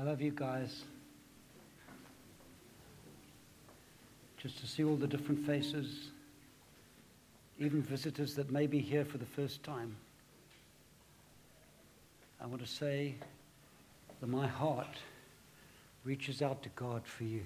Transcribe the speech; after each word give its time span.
I 0.00 0.02
love 0.02 0.22
you 0.22 0.30
guys. 0.30 0.84
Just 4.38 4.58
to 4.60 4.66
see 4.66 4.82
all 4.82 4.96
the 4.96 5.06
different 5.06 5.44
faces, 5.44 6.08
even 7.58 7.82
visitors 7.82 8.34
that 8.36 8.50
may 8.50 8.66
be 8.66 8.78
here 8.78 9.04
for 9.04 9.18
the 9.18 9.26
first 9.26 9.62
time. 9.62 9.94
I 12.40 12.46
want 12.46 12.62
to 12.62 12.66
say 12.66 13.16
that 14.22 14.26
my 14.26 14.46
heart 14.46 14.96
reaches 16.04 16.40
out 16.40 16.62
to 16.62 16.70
God 16.70 17.02
for 17.04 17.24
you. 17.24 17.44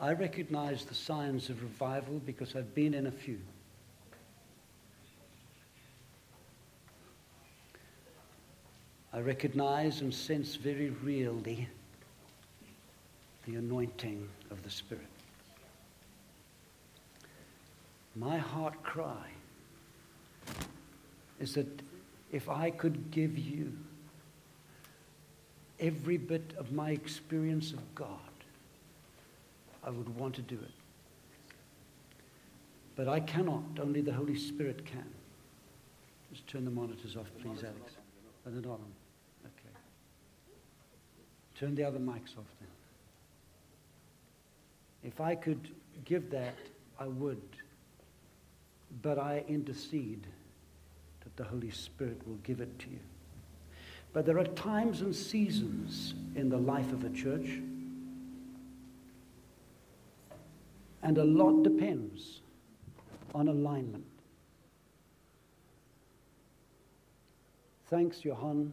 I 0.00 0.14
recognize 0.14 0.84
the 0.84 0.96
signs 0.96 1.48
of 1.48 1.62
revival 1.62 2.20
because 2.26 2.56
I've 2.56 2.74
been 2.74 2.94
in 2.94 3.06
a 3.06 3.12
few. 3.12 3.38
I 9.14 9.20
recognize 9.20 10.00
and 10.00 10.12
sense 10.12 10.56
very 10.56 10.90
really 10.90 11.68
the 13.46 13.54
anointing 13.54 14.28
of 14.50 14.60
the 14.64 14.70
Spirit. 14.70 15.06
My 18.16 18.38
heart 18.38 18.82
cry 18.82 19.30
is 21.38 21.54
that 21.54 21.68
if 22.32 22.48
I 22.48 22.70
could 22.70 23.12
give 23.12 23.38
you 23.38 23.72
every 25.78 26.16
bit 26.16 26.52
of 26.58 26.72
my 26.72 26.90
experience 26.90 27.72
of 27.72 27.94
God, 27.94 28.18
I 29.84 29.90
would 29.90 30.08
want 30.16 30.34
to 30.36 30.42
do 30.42 30.56
it. 30.56 30.72
But 32.96 33.06
I 33.06 33.20
cannot, 33.20 33.62
only 33.80 34.00
the 34.00 34.12
Holy 34.12 34.36
Spirit 34.36 34.84
can. 34.84 35.06
Just 36.32 36.48
turn 36.48 36.64
the 36.64 36.70
monitors 36.72 37.16
off, 37.16 37.26
please, 37.40 37.62
Alex. 37.62 37.92
Oh, 38.44 38.50
they're 38.50 38.60
not 38.60 38.72
on. 38.72 39.03
Turn 41.58 41.74
the 41.74 41.84
other 41.84 41.98
mics 41.98 42.36
off 42.36 42.50
then. 42.60 42.68
If 45.04 45.20
I 45.20 45.34
could 45.34 45.70
give 46.04 46.30
that, 46.30 46.56
I 46.98 47.06
would. 47.06 47.42
But 49.02 49.18
I 49.18 49.44
intercede 49.48 50.26
that 51.20 51.36
the 51.36 51.44
Holy 51.44 51.70
Spirit 51.70 52.20
will 52.26 52.38
give 52.42 52.60
it 52.60 52.78
to 52.80 52.90
you. 52.90 53.00
But 54.12 54.26
there 54.26 54.38
are 54.38 54.44
times 54.44 55.00
and 55.00 55.14
seasons 55.14 56.14
in 56.36 56.48
the 56.48 56.56
life 56.56 56.92
of 56.92 57.04
a 57.04 57.10
church, 57.10 57.60
and 61.02 61.18
a 61.18 61.24
lot 61.24 61.62
depends 61.64 62.40
on 63.34 63.48
alignment. 63.48 64.04
Thanks, 67.86 68.24
Johan, 68.24 68.72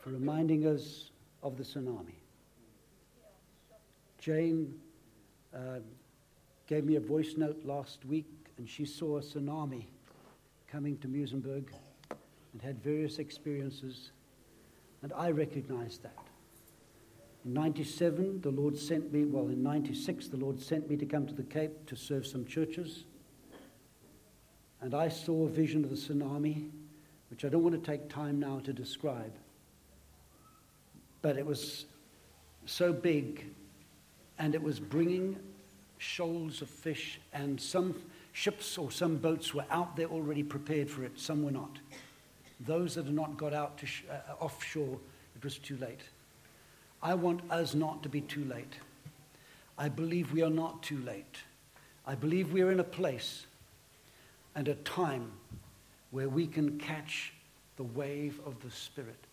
for 0.00 0.10
reminding 0.10 0.66
us 0.66 1.10
of 1.46 1.56
the 1.56 1.62
tsunami. 1.62 2.16
Jane 4.18 4.74
uh, 5.54 5.78
gave 6.66 6.84
me 6.84 6.96
a 6.96 7.00
voice 7.00 7.34
note 7.36 7.64
last 7.64 8.04
week, 8.04 8.26
and 8.58 8.68
she 8.68 8.84
saw 8.84 9.18
a 9.18 9.20
tsunami 9.20 9.84
coming 10.66 10.98
to 10.98 11.06
Muizenberg 11.06 11.68
and 12.52 12.62
had 12.62 12.82
various 12.82 13.18
experiences, 13.18 14.10
and 15.02 15.12
I 15.12 15.30
recognized 15.30 16.02
that. 16.02 16.18
In 17.44 17.52
97, 17.52 18.40
the 18.40 18.50
Lord 18.50 18.76
sent 18.76 19.12
me, 19.12 19.24
well, 19.24 19.46
in 19.46 19.62
96, 19.62 20.26
the 20.28 20.36
Lord 20.36 20.60
sent 20.60 20.90
me 20.90 20.96
to 20.96 21.06
come 21.06 21.28
to 21.28 21.34
the 21.34 21.44
Cape 21.44 21.86
to 21.86 21.94
serve 21.94 22.26
some 22.26 22.44
churches. 22.44 23.04
And 24.80 24.94
I 24.94 25.08
saw 25.08 25.44
a 25.44 25.48
vision 25.48 25.84
of 25.84 25.90
the 25.90 25.96
tsunami, 25.96 26.70
which 27.30 27.44
I 27.44 27.48
don't 27.48 27.62
want 27.62 27.80
to 27.80 27.90
take 27.90 28.08
time 28.08 28.40
now 28.40 28.58
to 28.64 28.72
describe. 28.72 29.32
But 31.26 31.38
it 31.38 31.44
was 31.44 31.86
so 32.66 32.92
big, 32.92 33.46
and 34.38 34.54
it 34.54 34.62
was 34.62 34.78
bringing 34.78 35.36
shoals 35.98 36.62
of 36.62 36.70
fish, 36.70 37.18
and 37.32 37.60
some 37.60 38.00
ships 38.32 38.78
or 38.78 38.92
some 38.92 39.16
boats 39.16 39.52
were 39.52 39.64
out 39.68 39.96
there 39.96 40.06
already 40.06 40.44
prepared 40.44 40.88
for 40.88 41.02
it, 41.02 41.18
some 41.18 41.42
were 41.42 41.50
not. 41.50 41.80
Those 42.60 42.94
that 42.94 43.06
had 43.06 43.14
not 43.14 43.36
got 43.36 43.52
out 43.52 43.76
to 43.78 43.86
sh- 43.86 44.04
uh, 44.08 44.34
offshore, 44.38 45.00
it 45.34 45.42
was 45.42 45.58
too 45.58 45.76
late. 45.78 45.98
I 47.02 47.14
want 47.14 47.40
us 47.50 47.74
not 47.74 48.04
to 48.04 48.08
be 48.08 48.20
too 48.20 48.44
late. 48.44 48.74
I 49.76 49.88
believe 49.88 50.32
we 50.32 50.44
are 50.44 50.48
not 50.48 50.84
too 50.84 50.98
late. 50.98 51.38
I 52.06 52.14
believe 52.14 52.52
we 52.52 52.62
are 52.62 52.70
in 52.70 52.78
a 52.78 52.84
place 52.84 53.46
and 54.54 54.68
a 54.68 54.76
time 54.76 55.32
where 56.12 56.28
we 56.28 56.46
can 56.46 56.78
catch 56.78 57.32
the 57.78 57.82
wave 57.82 58.38
of 58.46 58.62
the 58.62 58.70
Spirit. 58.70 59.25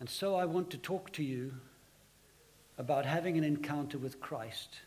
And 0.00 0.08
so 0.08 0.34
I 0.34 0.46
want 0.46 0.70
to 0.70 0.78
talk 0.78 1.12
to 1.12 1.22
you 1.22 1.52
about 2.78 3.04
having 3.04 3.36
an 3.36 3.44
encounter 3.44 3.98
with 3.98 4.18
Christ 4.20 4.80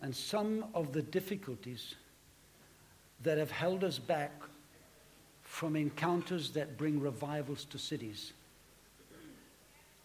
and 0.00 0.14
some 0.14 0.64
of 0.74 0.92
the 0.92 1.02
difficulties 1.02 1.96
that 3.24 3.38
have 3.38 3.50
held 3.50 3.82
us 3.84 3.98
back 3.98 4.32
from 5.42 5.74
encounters 5.76 6.50
that 6.52 6.78
bring 6.78 7.00
revivals 7.00 7.64
to 7.66 7.78
cities. 7.78 8.32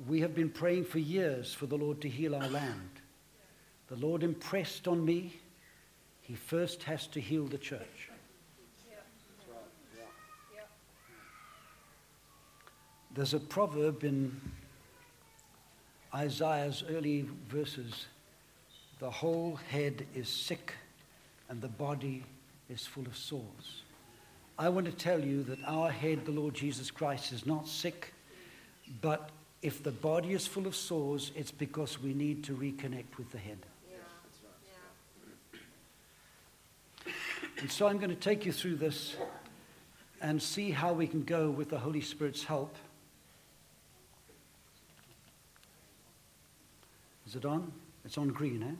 We 0.07 0.19
have 0.22 0.35
been 0.35 0.50
praying 0.50 0.85
for 0.85 1.00
years 1.00 1.53
for 1.53 1.67
the 1.67 1.77
Lord 1.77 2.01
to 2.01 2.09
heal 2.09 2.35
our 2.35 2.50
land. 2.50 2.89
The 3.88 3.95
Lord 3.95 4.23
impressed 4.23 4.88
on 4.88 5.06
me, 5.06 5.39
He 6.22 6.35
first 6.35 6.83
has 6.83 7.07
to 7.07 7.22
heal 7.22 7.45
the 7.45 7.57
church. 7.57 8.09
There's 13.17 13.33
a 13.33 13.39
proverb 13.39 14.03
in 14.03 14.39
Isaiah's 16.13 16.83
early 16.88 17.25
verses 17.50 18.05
the 19.00 19.09
whole 19.09 19.55
head 19.72 20.05
is 20.13 20.29
sick 20.29 20.75
and 21.50 21.59
the 21.59 21.67
body 21.67 22.23
is 22.69 22.85
full 22.85 23.07
of 23.07 23.17
sores. 23.17 23.81
I 24.59 24.69
want 24.69 24.85
to 24.85 24.91
tell 24.91 25.19
you 25.19 25.41
that 25.45 25.57
our 25.66 25.89
head, 25.89 26.25
the 26.25 26.31
Lord 26.31 26.53
Jesus 26.53 26.91
Christ, 26.91 27.33
is 27.33 27.47
not 27.47 27.67
sick, 27.67 28.13
but 29.01 29.31
if 29.63 29.81
the 29.81 29.91
body 29.91 30.33
is 30.33 30.45
full 30.45 30.67
of 30.67 30.75
sores, 30.75 31.31
it's 31.35 31.50
because 31.50 32.00
we 32.00 32.13
need 32.13 32.44
to 32.44 32.53
reconnect 32.53 33.17
with 33.17 33.31
the 33.31 33.39
head. 33.39 33.57
And 37.59 37.72
so 37.72 37.88
I'm 37.88 37.97
going 37.97 38.11
to 38.11 38.16
take 38.16 38.45
you 38.45 38.51
through 38.51 38.75
this 38.75 39.16
and 40.22 40.39
see 40.39 40.69
how 40.69 40.94
we 40.94 41.07
can 41.07 41.23
go 41.23 41.50
with 41.50 41.72
the 41.72 41.79
Holy 41.79 42.01
Spirit's 42.01 42.44
help 42.44 42.75
Is 47.27 47.35
it 47.35 47.43
on? 47.43 47.73
It's 48.05 48.17
on 48.17 48.29
green, 48.29 48.63
eh? 48.63 48.71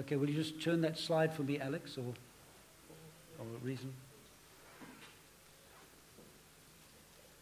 Okay, 0.00 0.16
will 0.16 0.28
you 0.28 0.34
just 0.34 0.60
turn 0.60 0.80
that 0.80 0.98
slide 0.98 1.32
for 1.32 1.44
me, 1.44 1.60
Alex, 1.60 1.96
or, 1.96 2.12
or 3.38 3.46
reason? 3.62 3.92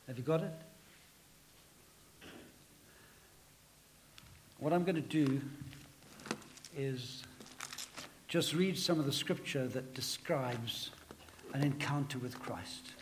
Have 0.07 0.19
you 0.19 0.25
got 0.25 0.43
it? 0.43 0.53
What 4.59 4.75
I'm 4.75 4.85
going 4.85 4.97
to 4.97 5.01
do 5.01 5.41
is 6.77 7.23
just 8.29 8.53
read 8.53 8.79
some 8.79 9.01
of 9.01 9.07
the 9.07 9.13
scripture 9.13 9.67
that 9.69 9.95
describes 9.95 10.91
an 11.55 11.63
encounter 11.63 12.19
with 12.19 12.39
Christ. 12.39 12.93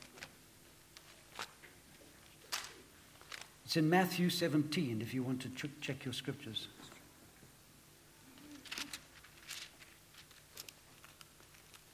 It's 3.69 3.77
in 3.77 3.91
Matthew 3.91 4.31
17 4.31 5.03
if 5.03 5.13
you 5.13 5.23
want 5.23 5.43
to 5.43 5.51
ch- 5.51 5.71
check 5.83 6.07
your 6.07 6.15
scriptures. 6.15 6.69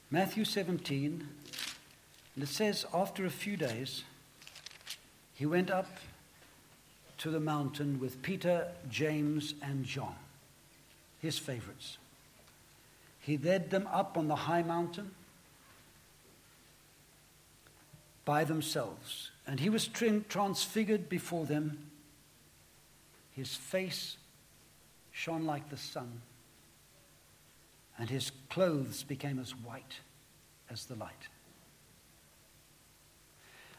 Matthew 0.09 0.45
17, 0.45 1.29
and 2.37 2.45
it 2.45 2.47
says, 2.47 2.87
after 2.95 3.27
a 3.27 3.31
few 3.31 3.57
days, 3.57 4.05
he 5.35 5.47
went 5.47 5.69
up 5.69 5.89
to 7.19 7.29
the 7.29 7.41
mountain 7.41 7.99
with 7.99 8.23
Peter, 8.23 8.69
James, 8.89 9.55
and 9.61 9.85
John, 9.85 10.15
his 11.21 11.41
favorites. 11.41 11.99
He 13.19 13.37
led 13.37 13.71
them 13.71 13.89
up 13.91 14.17
on 14.17 14.29
the 14.29 14.37
high 14.37 14.63
mountain 14.63 15.11
by 18.25 18.45
themselves. 18.45 19.31
And 19.47 19.61
he 19.61 19.69
was 19.69 19.89
transfigured 19.89 21.09
before 21.09 21.45
them. 21.45 21.91
His 23.33 23.55
face 23.55 24.17
shone 25.11 25.45
like 25.47 25.69
the 25.71 25.77
sun, 25.77 26.23
and 27.99 28.11
his 28.11 28.33
clothes 28.49 29.03
became 29.03 29.39
as 29.39 29.51
white 29.53 30.01
as 30.71 30.87
the 30.87 30.97
light. 30.97 31.29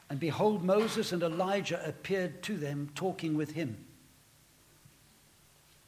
And 0.10 0.20
behold, 0.20 0.64
Moses 0.64 1.12
and 1.12 1.24
Elijah 1.24 1.82
appeared 1.86 2.44
to 2.44 2.58
them, 2.58 2.90
talking 2.96 3.36
with 3.36 3.52
him. 3.52 3.78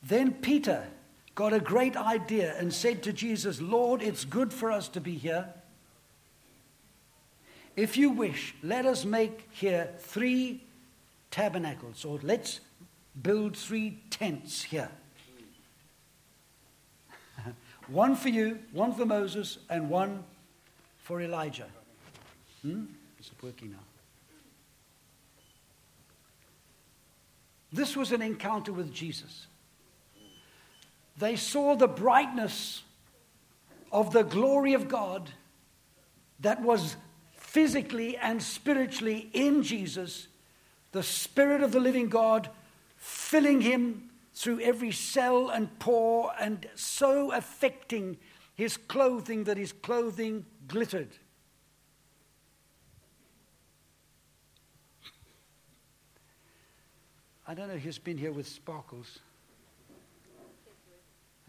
Then 0.01 0.33
Peter 0.33 0.87
got 1.35 1.53
a 1.53 1.59
great 1.59 1.95
idea 1.95 2.55
and 2.57 2.73
said 2.73 3.03
to 3.03 3.13
Jesus, 3.13 3.61
Lord, 3.61 4.01
it's 4.01 4.25
good 4.25 4.51
for 4.51 4.71
us 4.71 4.87
to 4.89 5.01
be 5.01 5.13
here. 5.13 5.53
If 7.77 7.95
you 7.95 8.09
wish, 8.09 8.55
let 8.63 8.87
us 8.87 9.05
make 9.05 9.47
here 9.51 9.93
three 9.99 10.63
tabernacles, 11.29 12.03
or 12.03 12.19
let's 12.23 12.59
build 13.21 13.55
three 13.55 13.99
tents 14.09 14.63
here. 14.63 14.89
one 17.87 18.15
for 18.15 18.29
you, 18.29 18.57
one 18.71 18.93
for 18.93 19.05
Moses, 19.05 19.59
and 19.69 19.91
one 19.91 20.23
for 21.03 21.21
Elijah. 21.21 21.67
Hmm? 22.63 22.85
Is 23.19 23.27
it 23.27 23.43
working 23.43 23.69
now? 23.69 23.77
This 27.71 27.95
was 27.95 28.11
an 28.11 28.23
encounter 28.23 28.71
with 28.73 28.91
Jesus. 28.91 29.45
They 31.19 31.35
saw 31.35 31.75
the 31.75 31.87
brightness 31.87 32.81
of 33.91 34.13
the 34.13 34.23
glory 34.23 34.73
of 34.73 34.87
God 34.87 35.29
that 36.39 36.59
was 36.63 36.95
physically 37.57 38.15
and 38.17 38.43
spiritually 38.43 39.31
in 39.33 39.63
Jesus, 39.63 40.27
the 40.91 41.01
Spirit 41.01 41.63
of 41.63 41.71
the 41.71 41.79
living 41.79 42.07
God 42.07 42.51
filling 42.97 43.61
him 43.61 44.11
through 44.35 44.59
every 44.59 44.91
cell 44.91 45.49
and 45.49 45.79
pore 45.79 46.31
and 46.39 46.67
so 46.75 47.31
affecting 47.31 48.15
his 48.53 48.77
clothing 48.77 49.45
that 49.45 49.57
his 49.57 49.71
clothing 49.71 50.45
glittered. 50.67 51.09
I 57.47 57.55
don't 57.55 57.69
know 57.69 57.77
who's 57.77 57.97
been 57.97 58.19
here 58.19 58.33
with 58.33 58.47
sparkles. 58.47 59.17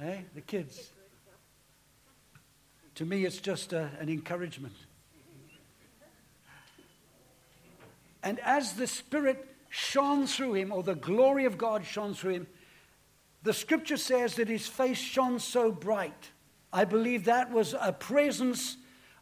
Hey, 0.00 0.24
the 0.34 0.40
kids. 0.40 0.90
To 2.94 3.04
me, 3.04 3.26
it's 3.26 3.36
just 3.36 3.74
a, 3.74 3.90
an 4.00 4.08
encouragement. 4.08 4.72
And 8.28 8.38
as 8.40 8.74
the 8.74 8.86
Spirit 8.86 9.48
shone 9.70 10.26
through 10.26 10.52
him, 10.52 10.70
or 10.70 10.82
the 10.82 10.94
glory 10.94 11.46
of 11.46 11.56
God 11.56 11.86
shone 11.86 12.12
through 12.12 12.32
him, 12.32 12.46
the 13.42 13.54
scripture 13.54 13.96
says 13.96 14.34
that 14.34 14.48
his 14.48 14.66
face 14.66 14.98
shone 14.98 15.38
so 15.38 15.72
bright. 15.72 16.32
I 16.70 16.84
believe 16.84 17.24
that 17.24 17.50
was 17.50 17.74
a 17.80 17.90
presence 17.90 18.76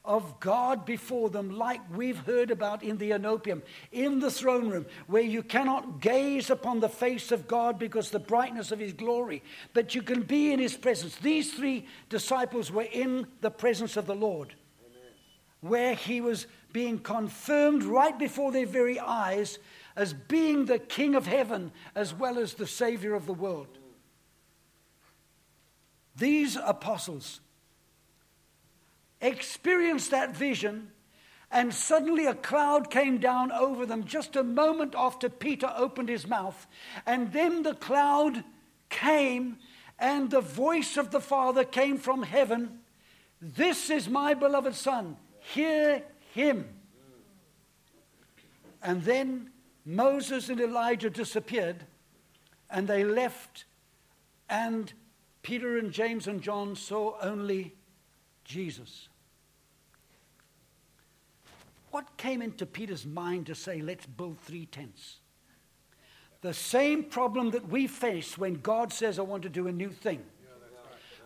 of 0.04 0.40
God 0.40 0.84
before 0.84 1.30
them, 1.30 1.56
like 1.56 1.80
we've 1.94 2.18
heard 2.18 2.50
about 2.50 2.82
in 2.82 2.98
the 2.98 3.12
Enopium, 3.12 3.62
in 3.92 4.18
the 4.18 4.30
throne 4.30 4.70
room, 4.70 4.86
where 5.06 5.22
you 5.22 5.44
cannot 5.44 6.00
gaze 6.00 6.50
upon 6.50 6.80
the 6.80 6.88
face 6.88 7.30
of 7.30 7.46
God 7.46 7.78
because 7.78 8.10
the 8.10 8.18
brightness 8.18 8.72
of 8.72 8.80
his 8.80 8.92
glory, 8.92 9.40
but 9.72 9.94
you 9.94 10.02
can 10.02 10.22
be 10.22 10.52
in 10.52 10.58
his 10.58 10.76
presence. 10.76 11.14
These 11.14 11.54
three 11.54 11.86
disciples 12.08 12.72
were 12.72 12.88
in 12.90 13.28
the 13.40 13.52
presence 13.52 13.96
of 13.96 14.06
the 14.06 14.16
Lord, 14.16 14.52
Amen. 14.84 15.12
where 15.60 15.94
he 15.94 16.20
was 16.20 16.48
being 16.76 16.98
confirmed 16.98 17.82
right 17.84 18.18
before 18.18 18.52
their 18.52 18.66
very 18.66 19.00
eyes 19.00 19.58
as 19.96 20.12
being 20.12 20.66
the 20.66 20.78
King 20.78 21.14
of 21.14 21.26
heaven 21.26 21.72
as 21.94 22.12
well 22.12 22.38
as 22.38 22.52
the 22.52 22.66
Savior 22.66 23.14
of 23.14 23.24
the 23.24 23.32
world. 23.32 23.78
These 26.14 26.58
apostles 26.62 27.40
experienced 29.22 30.10
that 30.10 30.36
vision, 30.36 30.90
and 31.50 31.72
suddenly 31.72 32.26
a 32.26 32.34
cloud 32.34 32.90
came 32.90 33.16
down 33.16 33.52
over 33.52 33.86
them 33.86 34.04
just 34.04 34.36
a 34.36 34.44
moment 34.44 34.94
after 34.94 35.30
Peter 35.30 35.72
opened 35.78 36.10
his 36.10 36.26
mouth. 36.26 36.66
And 37.06 37.32
then 37.32 37.62
the 37.62 37.72
cloud 37.72 38.44
came, 38.90 39.56
and 39.98 40.30
the 40.30 40.42
voice 40.42 40.98
of 40.98 41.10
the 41.10 41.22
Father 41.22 41.64
came 41.64 41.96
from 41.96 42.22
heaven 42.22 42.80
This 43.40 43.88
is 43.88 44.10
my 44.10 44.34
beloved 44.34 44.74
Son, 44.74 45.16
hear 45.40 46.02
him. 46.36 46.68
And 48.82 49.02
then 49.02 49.50
Moses 49.84 50.48
and 50.50 50.60
Elijah 50.60 51.10
disappeared, 51.10 51.84
and 52.70 52.86
they 52.86 53.02
left, 53.04 53.64
and 54.48 54.92
Peter 55.42 55.78
and 55.78 55.90
James 55.90 56.28
and 56.28 56.42
John 56.42 56.76
saw 56.76 57.16
only 57.22 57.74
Jesus. 58.44 59.08
What 61.90 62.16
came 62.18 62.42
into 62.42 62.66
Peter's 62.66 63.06
mind 63.06 63.46
to 63.46 63.54
say, 63.54 63.80
let's 63.80 64.04
build 64.06 64.38
three 64.40 64.66
tents? 64.66 65.16
The 66.42 66.52
same 66.52 67.04
problem 67.04 67.52
that 67.52 67.68
we 67.68 67.86
face 67.86 68.36
when 68.36 68.54
God 68.60 68.92
says, 68.92 69.18
I 69.18 69.22
want 69.22 69.42
to 69.44 69.48
do 69.48 69.68
a 69.68 69.72
new 69.72 69.90
thing. 69.90 70.22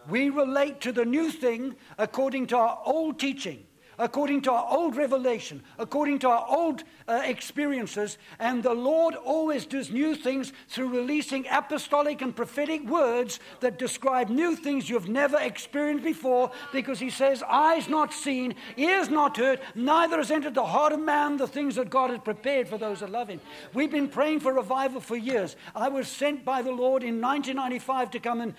We 0.08 0.30
relate 0.30 0.80
to 0.82 0.92
the 0.92 1.04
new 1.04 1.30
thing 1.30 1.74
according 1.98 2.46
to 2.48 2.56
our 2.56 2.80
old 2.86 3.18
teaching 3.18 3.66
according 4.00 4.40
to 4.40 4.50
our 4.50 4.66
old 4.68 4.96
revelation, 4.96 5.62
according 5.78 6.18
to 6.18 6.28
our 6.28 6.44
old 6.48 6.82
uh, 7.06 7.20
experiences. 7.24 8.18
And 8.38 8.62
the 8.62 8.74
Lord 8.74 9.14
always 9.14 9.66
does 9.66 9.90
new 9.90 10.14
things 10.14 10.52
through 10.68 10.88
releasing 10.88 11.46
apostolic 11.50 12.22
and 12.22 12.34
prophetic 12.34 12.84
words 12.88 13.38
that 13.60 13.78
describe 13.78 14.30
new 14.30 14.56
things 14.56 14.88
you've 14.88 15.08
never 15.08 15.38
experienced 15.38 16.02
before 16.02 16.50
because 16.72 16.98
He 16.98 17.10
says, 17.10 17.42
Eyes 17.42 17.88
not 17.88 18.12
seen, 18.12 18.54
ears 18.76 19.10
not 19.10 19.36
heard, 19.36 19.60
neither 19.74 20.16
has 20.16 20.30
entered 20.30 20.54
the 20.54 20.64
heart 20.64 20.92
of 20.92 21.00
man 21.00 21.36
the 21.36 21.46
things 21.46 21.76
that 21.76 21.90
God 21.90 22.10
has 22.10 22.20
prepared 22.20 22.68
for 22.68 22.78
those 22.78 23.00
that 23.00 23.10
love 23.10 23.28
Him. 23.28 23.40
We've 23.74 23.90
been 23.90 24.08
praying 24.08 24.40
for 24.40 24.52
revival 24.52 25.00
for 25.00 25.16
years. 25.16 25.56
I 25.76 25.88
was 25.88 26.08
sent 26.08 26.44
by 26.44 26.62
the 26.62 26.72
Lord 26.72 27.02
in 27.02 27.20
1995 27.20 28.12
to 28.12 28.20
come 28.20 28.40
and 28.40 28.54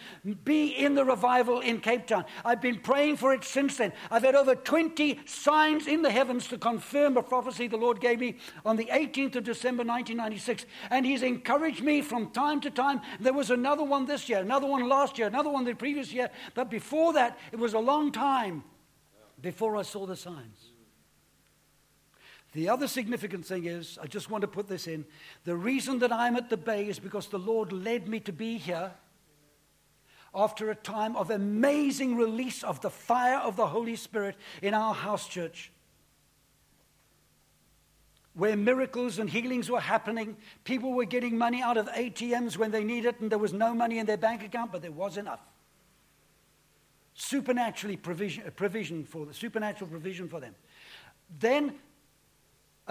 be 0.45 0.67
in 0.67 0.93
the 0.93 1.03
revival 1.03 1.61
in 1.61 1.79
Cape 1.79 2.05
Town. 2.05 2.25
I've 2.45 2.61
been 2.61 2.79
praying 2.79 3.17
for 3.17 3.33
it 3.33 3.43
since 3.43 3.77
then. 3.77 3.91
I've 4.11 4.23
had 4.23 4.35
over 4.35 4.53
20 4.53 5.19
signs 5.31 5.87
in 5.87 6.01
the 6.01 6.11
heavens 6.11 6.47
to 6.47 6.57
confirm 6.57 7.17
a 7.17 7.23
prophecy 7.23 7.67
the 7.67 7.77
Lord 7.77 7.99
gave 7.99 8.19
me 8.19 8.37
on 8.65 8.75
the 8.75 8.85
18th 8.85 9.37
of 9.37 9.43
December 9.43 9.83
1996. 9.83 10.65
And 10.89 11.05
He's 11.05 11.23
encouraged 11.23 11.81
me 11.81 12.01
from 12.01 12.31
time 12.31 12.61
to 12.61 12.69
time. 12.69 13.01
There 13.19 13.33
was 13.33 13.49
another 13.49 13.83
one 13.83 14.05
this 14.05 14.29
year, 14.29 14.39
another 14.39 14.67
one 14.67 14.87
last 14.87 15.17
year, 15.17 15.27
another 15.27 15.49
one 15.49 15.63
the 15.63 15.73
previous 15.73 16.13
year. 16.13 16.29
But 16.53 16.69
before 16.69 17.13
that, 17.13 17.37
it 17.51 17.59
was 17.59 17.73
a 17.73 17.79
long 17.79 18.11
time 18.11 18.63
before 19.41 19.75
I 19.77 19.81
saw 19.81 20.05
the 20.05 20.15
signs. 20.15 20.71
The 22.53 22.67
other 22.67 22.87
significant 22.87 23.45
thing 23.45 23.65
is, 23.65 23.97
I 24.01 24.07
just 24.07 24.29
want 24.29 24.41
to 24.41 24.47
put 24.47 24.67
this 24.67 24.87
in. 24.87 25.05
The 25.45 25.55
reason 25.55 25.99
that 25.99 26.11
I'm 26.11 26.35
at 26.35 26.49
the 26.49 26.57
Bay 26.57 26.87
is 26.89 26.99
because 26.99 27.27
the 27.27 27.39
Lord 27.39 27.71
led 27.71 28.09
me 28.09 28.19
to 28.21 28.33
be 28.33 28.57
here 28.57 28.91
after 30.33 30.71
a 30.71 30.75
time 30.75 31.15
of 31.15 31.29
amazing 31.29 32.15
release 32.15 32.63
of 32.63 32.81
the 32.81 32.89
fire 32.89 33.37
of 33.37 33.55
the 33.55 33.67
Holy 33.67 33.95
Spirit 33.95 34.35
in 34.61 34.73
our 34.73 34.93
house 34.93 35.27
church. 35.27 35.71
Where 38.33 38.55
miracles 38.55 39.19
and 39.19 39.29
healings 39.29 39.69
were 39.69 39.81
happening, 39.81 40.37
people 40.63 40.93
were 40.93 41.05
getting 41.05 41.37
money 41.37 41.61
out 41.61 41.75
of 41.75 41.87
ATMs 41.87 42.55
when 42.55 42.71
they 42.71 42.83
needed 42.83 43.15
it, 43.15 43.19
and 43.19 43.29
there 43.29 43.37
was 43.37 43.51
no 43.51 43.73
money 43.73 43.99
in 43.99 44.05
their 44.05 44.17
bank 44.17 44.41
account, 44.41 44.71
but 44.71 44.81
there 44.81 44.91
was 44.91 45.17
enough. 45.17 45.41
Supernaturally 47.13 47.97
provision, 47.97 48.49
provision 48.55 49.03
for 49.03 49.25
the 49.25 49.33
supernatural 49.33 49.89
provision 49.89 50.29
for 50.29 50.39
them. 50.39 50.55
Then 51.39 51.75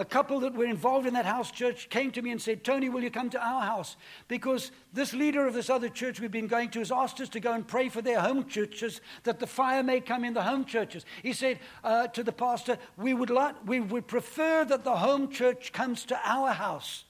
a 0.01 0.05
couple 0.05 0.41
that 0.41 0.55
were 0.55 0.65
involved 0.65 1.07
in 1.07 1.13
that 1.13 1.27
house 1.27 1.51
church 1.51 1.91
came 1.91 2.11
to 2.13 2.23
me 2.23 2.31
and 2.31 2.41
said, 2.41 2.65
Tony, 2.65 2.89
will 2.89 3.03
you 3.03 3.11
come 3.11 3.29
to 3.29 3.47
our 3.47 3.61
house? 3.61 3.97
Because 4.29 4.73
this 4.95 5.13
leader 5.13 5.47
of 5.47 5.53
this 5.53 5.69
other 5.69 5.91
church 5.91 6.21
we've 6.21 6.31
been 6.31 6.47
going 6.47 6.71
to 6.71 6.79
has 6.79 6.91
asked 6.91 7.21
us 7.21 7.29
to 7.29 7.39
go 7.39 7.53
and 7.53 7.69
pray 7.69 7.91
for 7.91 8.01
their 8.01 8.19
home 8.19 8.47
churches 8.47 9.03
that 9.25 9.39
the 9.39 9.47
fire 9.47 9.83
may 9.83 10.01
come 10.01 10.25
in 10.25 10.33
the 10.33 10.43
home 10.43 10.65
churches. 10.65 11.05
He 11.23 11.35
said 11.35 11.59
uh, 11.85 12.07
to 12.09 12.23
the 12.23 12.33
pastor, 12.33 12.79
we 12.97 13.13
would, 13.13 13.29
like, 13.29 13.57
we 13.67 13.79
would 13.81 14.07
prefer 14.07 14.65
that 14.65 14.85
the 14.85 14.97
home 14.97 15.31
church 15.31 15.71
comes 15.75 16.07
to 16.07 16.19
our 16.25 16.53
house 16.53 17.05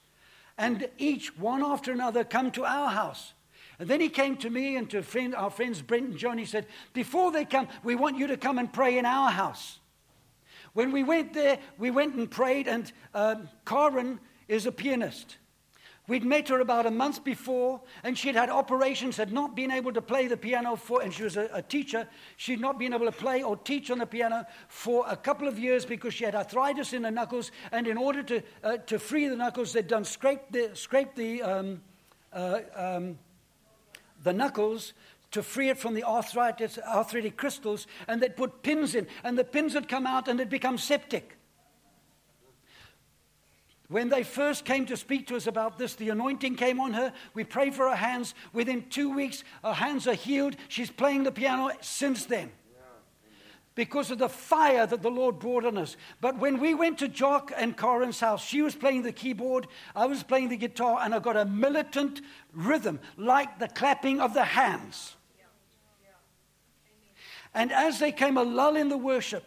and 0.57 0.89
each 0.97 1.37
one 1.37 1.63
after 1.63 1.93
another 1.93 2.25
come 2.25 2.51
to 2.51 2.65
our 2.65 2.89
house. 2.89 3.33
And 3.79 3.89
then 3.89 4.01
he 4.01 4.09
came 4.09 4.35
to 4.37 4.49
me 4.49 4.75
and 4.75 4.89
to 4.89 5.01
friend, 5.01 5.33
our 5.33 5.49
friends 5.49 5.81
Brent 5.81 6.09
and 6.09 6.17
John. 6.17 6.37
He 6.37 6.45
said, 6.45 6.67
Before 6.93 7.31
they 7.31 7.45
come, 7.45 7.69
we 7.83 7.95
want 7.95 8.17
you 8.17 8.27
to 8.27 8.37
come 8.37 8.59
and 8.59 8.71
pray 8.71 8.97
in 8.97 9.05
our 9.05 9.31
house. 9.31 9.79
When 10.73 10.91
we 10.91 11.03
went 11.03 11.33
there, 11.33 11.59
we 11.77 11.91
went 11.91 12.15
and 12.15 12.29
prayed, 12.29 12.67
and 12.67 12.91
um, 13.13 13.49
Karen 13.65 14.19
is 14.47 14.65
a 14.65 14.71
pianist. 14.71 15.37
We'd 16.07 16.25
met 16.25 16.49
her 16.49 16.59
about 16.59 16.85
a 16.85 16.91
month 16.91 17.23
before, 17.23 17.81
and 18.03 18.17
she'd 18.17 18.35
had 18.35 18.49
operations, 18.49 19.17
had 19.17 19.31
not 19.31 19.55
been 19.55 19.71
able 19.71 19.93
to 19.93 20.01
play 20.01 20.27
the 20.27 20.35
piano 20.35 20.75
for, 20.75 21.01
and 21.01 21.13
she 21.13 21.23
was 21.23 21.37
a, 21.37 21.49
a, 21.53 21.61
teacher. 21.61 22.07
She'd 22.37 22.59
not 22.59 22.79
been 22.79 22.93
able 22.93 23.05
to 23.05 23.11
play 23.11 23.43
or 23.43 23.55
teach 23.55 23.91
on 23.91 23.99
the 23.99 24.05
piano 24.05 24.45
for 24.67 25.05
a 25.07 25.15
couple 25.15 25.47
of 25.47 25.59
years 25.59 25.85
because 25.85 26.13
she 26.13 26.25
had 26.25 26.35
arthritis 26.35 26.93
in 26.93 27.03
the 27.03 27.11
knuckles, 27.11 27.51
and 27.71 27.87
in 27.87 27.97
order 27.97 28.23
to, 28.23 28.41
uh, 28.63 28.77
to 28.77 28.97
free 28.97 29.27
the 29.27 29.35
knuckles, 29.35 29.73
they'd 29.73 29.87
done 29.87 30.03
scrape 30.03 30.41
the, 30.51 30.71
scrape 30.73 31.15
the, 31.15 31.43
um, 31.43 31.81
uh, 32.33 32.59
um, 32.75 33.19
the 34.23 34.33
knuckles 34.33 34.93
to 35.31 35.41
free 35.41 35.69
it 35.69 35.77
from 35.77 35.93
the 35.93 36.03
arthritis, 36.03 36.77
arthritic 36.79 37.37
crystals, 37.37 37.87
and 38.07 38.21
they'd 38.21 38.35
put 38.35 38.63
pins 38.63 38.95
in, 38.95 39.07
and 39.23 39.37
the 39.37 39.43
pins 39.43 39.75
would 39.75 39.87
come 39.87 40.05
out 40.05 40.27
and 40.27 40.39
it'd 40.39 40.49
become 40.49 40.77
septic. 40.77 41.37
When 43.87 44.07
they 44.07 44.23
first 44.23 44.63
came 44.63 44.85
to 44.85 44.95
speak 44.95 45.27
to 45.27 45.35
us 45.35 45.47
about 45.47 45.77
this, 45.77 45.95
the 45.95 46.09
anointing 46.09 46.55
came 46.55 46.79
on 46.79 46.93
her. 46.93 47.11
We 47.33 47.43
prayed 47.43 47.75
for 47.75 47.89
her 47.89 47.95
hands. 47.95 48.33
Within 48.53 48.85
two 48.89 49.13
weeks, 49.13 49.43
her 49.63 49.73
hands 49.73 50.07
are 50.07 50.13
healed. 50.13 50.55
She's 50.69 50.89
playing 50.89 51.23
the 51.23 51.31
piano 51.31 51.71
since 51.81 52.23
then 52.23 52.51
because 53.75 54.11
of 54.11 54.17
the 54.17 54.29
fire 54.29 54.85
that 54.85 55.01
the 55.01 55.09
Lord 55.09 55.39
brought 55.39 55.65
on 55.65 55.77
us. 55.77 55.95
But 56.19 56.37
when 56.37 56.59
we 56.59 56.73
went 56.73 56.99
to 56.99 57.07
Jock 57.07 57.51
and 57.55 57.75
Corin's 57.75 58.19
house, 58.19 58.43
she 58.43 58.61
was 58.61 58.75
playing 58.75 59.03
the 59.03 59.11
keyboard, 59.11 59.67
I 59.95 60.05
was 60.05 60.23
playing 60.23 60.49
the 60.49 60.57
guitar, 60.57 60.99
and 61.01 61.15
I 61.15 61.19
got 61.19 61.37
a 61.37 61.45
militant 61.45 62.21
rhythm 62.53 62.99
like 63.17 63.59
the 63.59 63.67
clapping 63.67 64.19
of 64.19 64.33
the 64.33 64.43
hands. 64.43 65.15
And 67.53 67.71
as 67.71 67.99
there 67.99 68.11
came 68.11 68.37
a 68.37 68.43
lull 68.43 68.75
in 68.75 68.89
the 68.89 68.97
worship, 68.97 69.43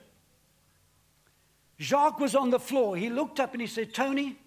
Jacques 1.80 2.20
was 2.20 2.34
on 2.34 2.50
the 2.50 2.60
floor. 2.60 2.96
He 2.96 3.10
looked 3.10 3.40
up 3.40 3.52
and 3.52 3.60
he 3.60 3.66
said, 3.66 3.94
Tony, 3.94 4.38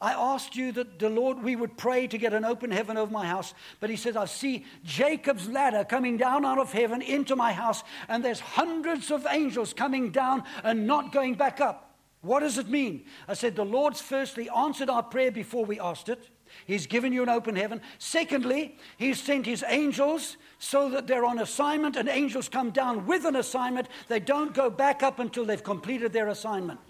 I 0.00 0.12
asked 0.12 0.54
you 0.54 0.72
that 0.72 0.98
the 0.98 1.08
Lord, 1.08 1.42
we 1.42 1.56
would 1.56 1.78
pray 1.78 2.06
to 2.08 2.18
get 2.18 2.34
an 2.34 2.44
open 2.44 2.70
heaven 2.70 2.96
over 2.96 3.10
my 3.10 3.26
house. 3.26 3.54
But 3.80 3.88
he 3.88 3.96
says, 3.96 4.16
I 4.16 4.26
see 4.26 4.66
Jacob's 4.84 5.48
ladder 5.48 5.84
coming 5.84 6.18
down 6.18 6.44
out 6.44 6.58
of 6.58 6.72
heaven 6.72 7.00
into 7.00 7.36
my 7.36 7.52
house, 7.52 7.82
and 8.08 8.22
there's 8.22 8.40
hundreds 8.40 9.10
of 9.10 9.26
angels 9.30 9.72
coming 9.72 10.10
down 10.10 10.42
and 10.62 10.86
not 10.86 11.12
going 11.12 11.34
back 11.36 11.60
up. 11.60 11.96
What 12.20 12.40
does 12.40 12.58
it 12.58 12.68
mean? 12.68 13.04
I 13.28 13.34
said, 13.34 13.56
The 13.56 13.64
Lord's 13.64 14.00
firstly 14.00 14.50
answered 14.50 14.90
our 14.90 15.02
prayer 15.02 15.30
before 15.30 15.64
we 15.64 15.80
asked 15.80 16.08
it. 16.08 16.28
He's 16.66 16.86
given 16.86 17.12
you 17.12 17.22
an 17.22 17.28
open 17.28 17.56
heaven. 17.56 17.80
Secondly, 17.98 18.76
He's 18.96 19.20
sent 19.20 19.46
His 19.46 19.64
angels 19.66 20.36
so 20.58 20.88
that 20.90 21.06
they're 21.06 21.24
on 21.24 21.38
assignment, 21.38 21.96
and 21.96 22.08
angels 22.08 22.48
come 22.48 22.70
down 22.70 23.06
with 23.06 23.24
an 23.24 23.36
assignment. 23.36 23.88
They 24.08 24.20
don't 24.20 24.54
go 24.54 24.70
back 24.70 25.02
up 25.02 25.18
until 25.18 25.44
they've 25.44 25.62
completed 25.62 26.12
their 26.12 26.28
assignment. 26.28 26.80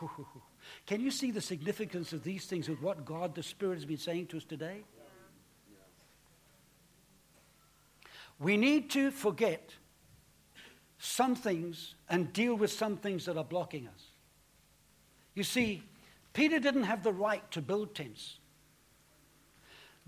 Can 0.86 1.00
you 1.00 1.10
see 1.10 1.30
the 1.30 1.40
significance 1.40 2.12
of 2.12 2.24
these 2.24 2.46
things 2.46 2.68
with 2.68 2.80
what 2.80 3.04
God 3.04 3.34
the 3.34 3.42
Spirit 3.42 3.74
has 3.74 3.84
been 3.84 3.98
saying 3.98 4.28
to 4.28 4.38
us 4.38 4.44
today? 4.44 4.80
We 8.38 8.56
need 8.56 8.90
to 8.90 9.10
forget 9.10 9.74
some 10.98 11.34
things 11.34 11.94
and 12.08 12.32
deal 12.32 12.54
with 12.54 12.72
some 12.72 12.96
things 12.96 13.24
that 13.26 13.36
are 13.36 13.44
blocking 13.44 13.88
us. 13.88 14.02
You 15.34 15.44
see, 15.44 15.82
Peter 16.38 16.60
didn't 16.60 16.84
have 16.84 17.02
the 17.02 17.12
right 17.12 17.50
to 17.50 17.60
build 17.60 17.96
tents. 17.96 18.38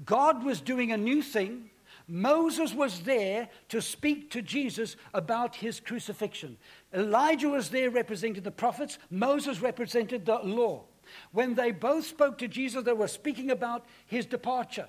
God 0.04 0.44
was 0.44 0.60
doing 0.60 0.92
a 0.92 0.96
new 0.96 1.22
thing. 1.22 1.70
Moses 2.06 2.72
was 2.72 3.00
there 3.00 3.48
to 3.68 3.82
speak 3.82 4.30
to 4.30 4.40
Jesus 4.40 4.94
about 5.12 5.56
his 5.56 5.80
crucifixion. 5.80 6.56
Elijah 6.94 7.48
was 7.48 7.70
there 7.70 7.90
representing 7.90 8.44
the 8.44 8.52
prophets, 8.52 9.00
Moses 9.10 9.60
represented 9.60 10.24
the 10.24 10.36
law. 10.36 10.84
When 11.32 11.56
they 11.56 11.72
both 11.72 12.06
spoke 12.06 12.38
to 12.38 12.46
Jesus, 12.46 12.84
they 12.84 12.92
were 12.92 13.08
speaking 13.08 13.50
about 13.50 13.84
his 14.06 14.24
departure. 14.24 14.86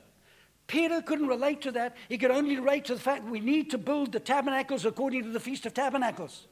Peter 0.67 1.01
couldn't 1.01 1.25
relate 1.25 1.61
to 1.61 1.71
that. 1.71 1.97
He 2.07 2.19
could 2.19 2.29
only 2.29 2.57
relate 2.57 2.85
to 2.85 2.93
the 2.93 3.01
fact 3.01 3.25
we 3.25 3.39
need 3.39 3.71
to 3.71 3.79
build 3.79 4.11
the 4.11 4.19
tabernacles 4.19 4.85
according 4.85 5.23
to 5.23 5.29
the 5.29 5.39
Feast 5.39 5.65
of 5.65 5.73
Tabernacles. 5.73 6.45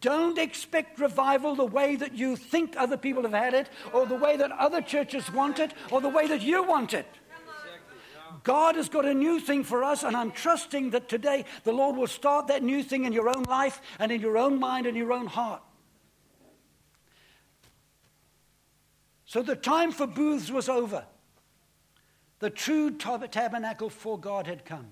Don't 0.00 0.38
expect 0.38 0.98
revival 0.98 1.54
the 1.54 1.64
way 1.64 1.96
that 1.96 2.14
you 2.14 2.36
think 2.36 2.74
other 2.76 2.96
people 2.96 3.22
have 3.22 3.32
had 3.32 3.54
it, 3.54 3.68
or 3.92 4.06
the 4.06 4.14
way 4.16 4.36
that 4.36 4.52
other 4.52 4.80
churches 4.80 5.30
want 5.32 5.58
it, 5.58 5.72
or 5.90 6.00
the 6.00 6.08
way 6.08 6.26
that 6.26 6.42
you 6.42 6.62
want 6.62 6.94
it. 6.94 7.06
God 8.42 8.76
has 8.76 8.88
got 8.88 9.04
a 9.04 9.12
new 9.12 9.38
thing 9.38 9.64
for 9.64 9.84
us, 9.84 10.02
and 10.02 10.16
I'm 10.16 10.30
trusting 10.30 10.90
that 10.90 11.08
today 11.08 11.44
the 11.64 11.72
Lord 11.72 11.96
will 11.96 12.06
start 12.06 12.46
that 12.46 12.62
new 12.62 12.82
thing 12.82 13.04
in 13.04 13.12
your 13.12 13.28
own 13.28 13.42
life 13.44 13.82
and 13.98 14.10
in 14.10 14.20
your 14.20 14.38
own 14.38 14.58
mind 14.58 14.86
and 14.86 14.96
your 14.96 15.12
own 15.12 15.26
heart. 15.26 15.62
So 19.26 19.42
the 19.42 19.56
time 19.56 19.92
for 19.92 20.06
booths 20.06 20.50
was 20.50 20.68
over. 20.68 21.04
The 22.38 22.50
true 22.50 22.90
tabernacle 22.96 23.90
for 23.90 24.18
God 24.18 24.46
had 24.46 24.64
come. 24.64 24.86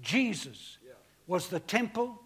Jesus 0.00 0.78
was 1.26 1.48
the 1.48 1.60
temple 1.60 2.19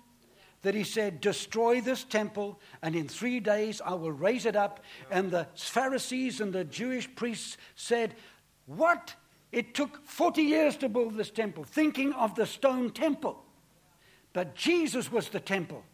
that 0.64 0.74
he 0.74 0.82
said, 0.82 1.20
Destroy 1.20 1.80
this 1.80 2.04
temple, 2.04 2.58
and 2.82 2.96
in 2.96 3.06
three 3.06 3.38
days 3.38 3.80
I 3.84 3.94
will 3.94 4.10
raise 4.10 4.46
it 4.46 4.56
up. 4.56 4.80
And 5.10 5.30
the 5.30 5.46
Pharisees 5.54 6.40
and 6.40 6.52
the 6.52 6.64
Jewish 6.64 7.14
priests 7.14 7.56
said, 7.76 8.16
What? 8.66 9.14
It 9.52 9.74
took 9.74 10.04
40 10.04 10.42
years 10.42 10.76
to 10.78 10.88
build 10.88 11.14
this 11.14 11.30
temple, 11.30 11.64
thinking 11.64 12.12
of 12.14 12.34
the 12.34 12.46
stone 12.46 12.90
temple. 12.90 13.44
But 14.32 14.56
Jesus 14.56 15.12
was 15.12 15.28
the 15.28 15.38
temple. 15.38 15.84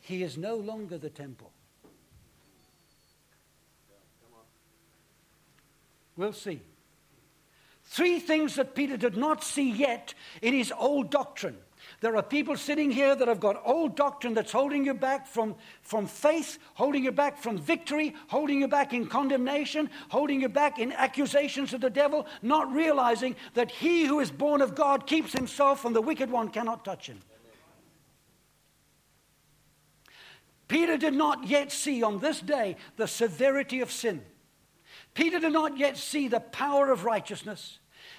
He 0.00 0.22
is 0.22 0.36
no 0.36 0.56
longer 0.56 0.98
the 0.98 1.08
temple. 1.08 1.52
We'll 6.16 6.32
see. 6.32 6.60
Three 7.84 8.18
things 8.18 8.56
that 8.56 8.74
Peter 8.74 8.96
did 8.96 9.16
not 9.16 9.44
see 9.44 9.70
yet 9.70 10.12
in 10.42 10.54
his 10.54 10.72
old 10.76 11.10
doctrine. 11.10 11.56
There 12.00 12.16
are 12.16 12.22
people 12.22 12.56
sitting 12.56 12.90
here 12.90 13.16
that 13.16 13.28
have 13.28 13.40
got 13.40 13.62
old 13.64 13.96
doctrine 13.96 14.34
that's 14.34 14.52
holding 14.52 14.84
you 14.84 14.94
back 14.94 15.26
from, 15.26 15.56
from 15.82 16.06
faith, 16.06 16.58
holding 16.74 17.04
you 17.04 17.12
back 17.12 17.38
from 17.38 17.58
victory, 17.58 18.14
holding 18.28 18.60
you 18.60 18.68
back 18.68 18.92
in 18.92 19.06
condemnation, 19.06 19.90
holding 20.08 20.40
you 20.40 20.48
back 20.48 20.78
in 20.78 20.92
accusations 20.92 21.72
of 21.72 21.80
the 21.80 21.90
devil, 21.90 22.26
not 22.42 22.72
realizing 22.72 23.34
that 23.54 23.70
he 23.70 24.04
who 24.04 24.20
is 24.20 24.30
born 24.30 24.62
of 24.62 24.74
God 24.74 25.06
keeps 25.06 25.32
himself 25.32 25.84
and 25.84 25.94
the 25.94 26.00
wicked 26.00 26.30
one 26.30 26.48
cannot 26.48 26.84
touch 26.84 27.08
him. 27.08 27.20
Peter 30.68 30.98
did 30.98 31.14
not 31.14 31.48
yet 31.48 31.72
see 31.72 32.02
on 32.02 32.18
this 32.20 32.40
day 32.40 32.76
the 32.96 33.08
severity 33.08 33.80
of 33.80 33.90
sin. 33.90 34.22
Peter 35.14 35.40
did 35.40 35.52
not 35.52 35.78
yet 35.78 35.96
see 35.96 36.28
the 36.28 36.40
power 36.40 36.92
of 36.92 37.04
righteousness. 37.04 37.78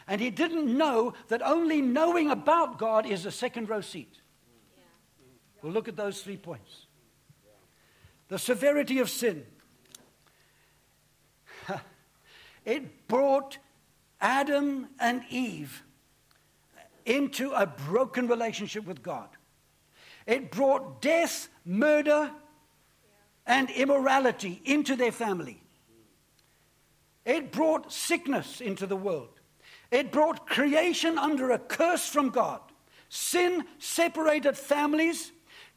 And 0.09 0.19
he 0.19 0.31
didn't 0.31 0.75
know 0.75 1.13
that 1.27 1.43
only 1.43 1.83
knowing 1.83 2.31
about 2.31 2.79
God 2.79 3.05
is 3.05 3.27
a 3.27 3.31
second 3.31 3.69
row 3.69 3.79
seat. 3.79 4.11
We'll 5.61 5.71
look 5.71 5.87
at 5.87 5.95
those 5.95 6.23
three 6.23 6.35
points. 6.35 6.87
The 8.27 8.39
severity 8.39 8.99
of 8.99 9.09
sin. 9.09 9.45
It 12.65 13.07
brought 13.07 13.57
Adam 14.19 14.89
and 14.99 15.23
Eve 15.29 15.81
into 17.05 17.51
a 17.51 17.65
broken 17.65 18.27
relationship 18.27 18.85
with 18.85 19.01
God. 19.01 19.29
It 20.27 20.51
brought 20.51 21.01
death, 21.01 21.47
murder, 21.65 22.31
and 23.47 23.71
immorality 23.71 24.61
into 24.65 24.95
their 24.95 25.11
family. 25.11 25.63
It 27.25 27.51
brought 27.51 27.91
sickness 27.91 28.61
into 28.61 28.85
the 28.85 28.97
world. 28.97 29.38
It 29.91 30.11
brought 30.11 30.47
creation 30.47 31.17
under 31.17 31.51
a 31.51 31.59
curse 31.59 32.07
from 32.07 32.29
God. 32.29 32.61
Sin 33.09 33.65
separated 33.79 34.57
families. 34.57 35.31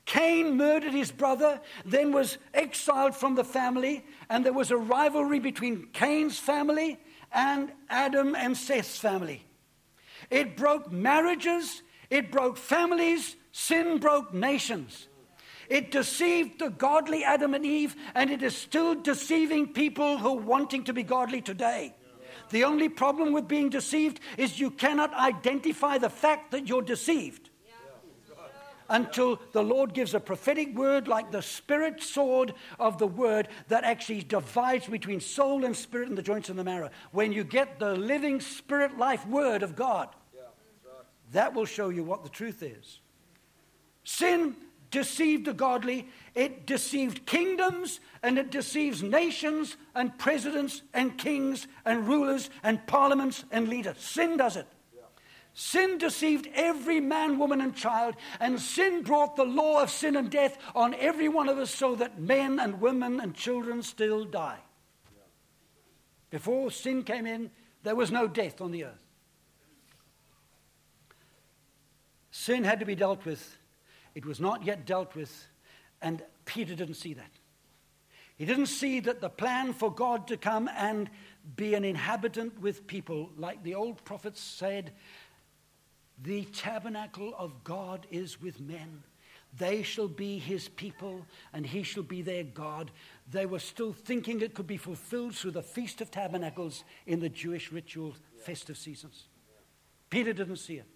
Cain 0.04 0.57
murdered 0.57 0.92
his 0.92 1.12
brother, 1.12 1.61
then 1.85 2.12
was 2.12 2.38
exiled 2.52 3.14
from 3.14 3.37
the 3.37 3.45
family, 3.45 4.04
and 4.28 4.45
there 4.45 4.52
was 4.52 4.71
a 4.71 4.76
rivalry 4.76 5.38
between 5.38 5.87
Cain's 5.92 6.38
family 6.38 6.99
and 7.33 7.73
Adam 7.88 8.35
and 8.35 8.57
Seth's 8.57 8.99
family. 8.99 9.45
It 10.28 10.57
broke 10.57 10.90
marriages, 10.90 11.83
it 12.11 12.33
broke 12.33 12.57
families, 12.57 13.37
sin 13.52 13.99
broke 13.99 14.35
nations. 14.35 15.09
It 15.69 15.90
deceived 15.90 16.59
the 16.59 16.71
godly 16.71 17.25
Adam 17.25 17.54
and 17.54 17.64
Eve, 17.64 17.97
and 18.14 18.28
it 18.28 18.42
is 18.42 18.57
still 18.57 18.95
deceiving 18.95 19.73
people 19.73 20.19
who 20.19 20.31
are 20.31 20.42
wanting 20.42 20.85
to 20.85 20.92
be 20.92 21.02
godly 21.02 21.40
today. 21.40 21.95
The 22.52 22.64
only 22.64 22.88
problem 22.88 23.32
with 23.32 23.49
being 23.49 23.71
deceived 23.71 24.21
is 24.37 24.61
you 24.61 24.71
cannot 24.71 25.12
identify 25.14 25.99
the 25.99 26.11
fact 26.11 26.52
that 26.52 26.68
you're 26.68 26.82
deceived 26.82 27.49
until 28.90 29.40
the 29.52 29.62
Lord 29.62 29.94
gives 29.94 30.12
a 30.12 30.21
prophetic 30.21 30.76
word 30.76 31.09
like 31.09 31.32
the 31.32 31.40
spirit 31.40 32.02
sword 32.02 32.52
of 32.78 32.99
the 32.99 33.06
word 33.06 33.49
that 33.68 33.85
actually 33.85 34.23
divides 34.23 34.87
between 34.87 35.18
soul 35.18 35.64
and 35.64 35.75
spirit 35.75 36.09
and 36.09 36.18
the 36.18 36.23
joints 36.23 36.50
and 36.50 36.59
the 36.59 36.64
marrow. 36.64 36.90
When 37.11 37.32
you 37.32 37.42
get 37.42 37.78
the 37.78 37.94
living 37.94 38.40
spirit 38.40 38.99
life 38.99 39.26
word 39.26 39.62
of 39.62 39.75
God, 39.75 40.11
that 41.32 41.54
will 41.54 41.64
show 41.64 41.88
you 41.88 42.04
what 42.04 42.23
the 42.23 42.28
truth 42.28 42.62
is. 42.62 43.00
Sin 44.04 44.56
deceived 44.92 45.46
the 45.46 45.52
godly, 45.52 46.08
it 46.37 46.64
deceived 46.66 47.26
kingdoms, 47.26 47.99
and 48.22 48.38
it 48.38 48.52
deceives 48.52 49.02
nations 49.02 49.76
and 49.96 50.16
presidents 50.16 50.82
and 50.94 51.18
kings 51.18 51.66
and 51.84 52.06
rulers 52.06 52.49
and 52.62 52.87
parliaments 52.87 53.44
and 53.50 53.68
leaders. 53.68 53.99
Sin 53.99 54.37
does 54.37 54.56
it. 54.56 54.66
Sin 55.54 55.99
deceived 55.99 56.49
every 56.54 57.00
man, 57.00 57.38
woman, 57.38 57.61
and 57.61 57.75
child, 57.75 58.14
and 58.40 58.58
sin 58.58 59.02
brought 59.02 59.37
the 59.37 59.44
law 59.44 59.82
of 59.82 59.90
sin 59.90 60.16
and 60.16 60.30
death 60.30 60.56
on 60.75 60.94
every 60.94 61.28
one 61.28 61.49
of 61.49 61.58
us 61.58 61.70
so 61.70 61.94
that 61.96 62.18
men 62.18 62.58
and 62.58 62.80
women 62.80 63.20
and 63.20 63.34
children 63.34 63.82
still 63.82 64.25
die. 64.25 64.61
Before 66.30 66.70
sin 66.70 67.02
came 67.02 67.26
in, 67.26 67.50
there 67.82 67.94
was 67.94 68.11
no 68.11 68.26
death 68.26 68.62
on 68.62 68.70
the 68.70 68.84
earth. 68.84 69.02
Sin 72.30 72.64
had 72.64 72.80
to 72.80 72.87
be 72.87 72.94
dealt 72.94 73.26
with. 73.26 73.58
It 74.14 74.26
was 74.26 74.40
not 74.40 74.64
yet 74.64 74.85
dealt 74.87 75.14
with 75.14 75.47
And 76.02 76.23
Peter 76.45 76.75
didn't 76.75 76.95
see 76.95 77.14
that. 77.14 77.31
He 78.37 78.45
didn't 78.45 78.66
see 78.66 79.00
that 79.00 79.21
the 79.21 79.28
plan 79.28 79.73
for 79.73 79.92
God 79.92 80.26
to 80.28 80.37
come 80.37 80.69
and 80.76 81.09
be 81.57 81.75
an 81.75 81.85
inhabitant 81.85 82.61
with 82.61 82.87
people, 82.87 83.31
like 83.37 83.62
the 83.62 83.75
old 83.76 84.04
prophets 84.04 84.40
said, 84.40 84.92
the 86.21 86.45
tabernacle 86.47 87.35
of 87.38 87.64
God 87.64 88.07
is 88.11 88.40
with 88.40 88.61
men. 88.61 89.02
They 89.59 89.83
shall 89.83 90.09
be 90.09 90.38
his 90.38 90.69
people, 90.69 91.26
and 91.52 91.66
he 91.66 91.83
shall 91.83 92.02
be 92.02 92.23
their 92.23 92.45
God. 92.45 92.90
They 93.31 93.45
were 93.45 93.59
still 93.59 93.92
thinking 93.92 94.40
it 94.40 94.54
could 94.54 94.66
be 94.66 94.76
fulfilled 94.76 95.35
through 95.35 95.50
the 95.50 95.62
Feast 95.62 96.00
of 96.00 96.11
Tabernacles 96.11 96.85
in 97.07 97.21
the 97.21 97.28
Jewish 97.28 97.71
ritual 97.71 98.14
festive 98.38 98.78
seasons. 98.78 99.28
Peter 100.11 100.33
didn't 100.33 100.57
see 100.57 100.76
it. 100.76 100.87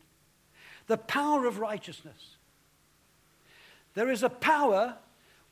The 0.87 0.97
power 0.97 1.47
of 1.47 1.59
righteousness. 1.59 2.36
There 3.97 4.11
is 4.11 4.23
a 4.23 4.29
power 4.29 4.95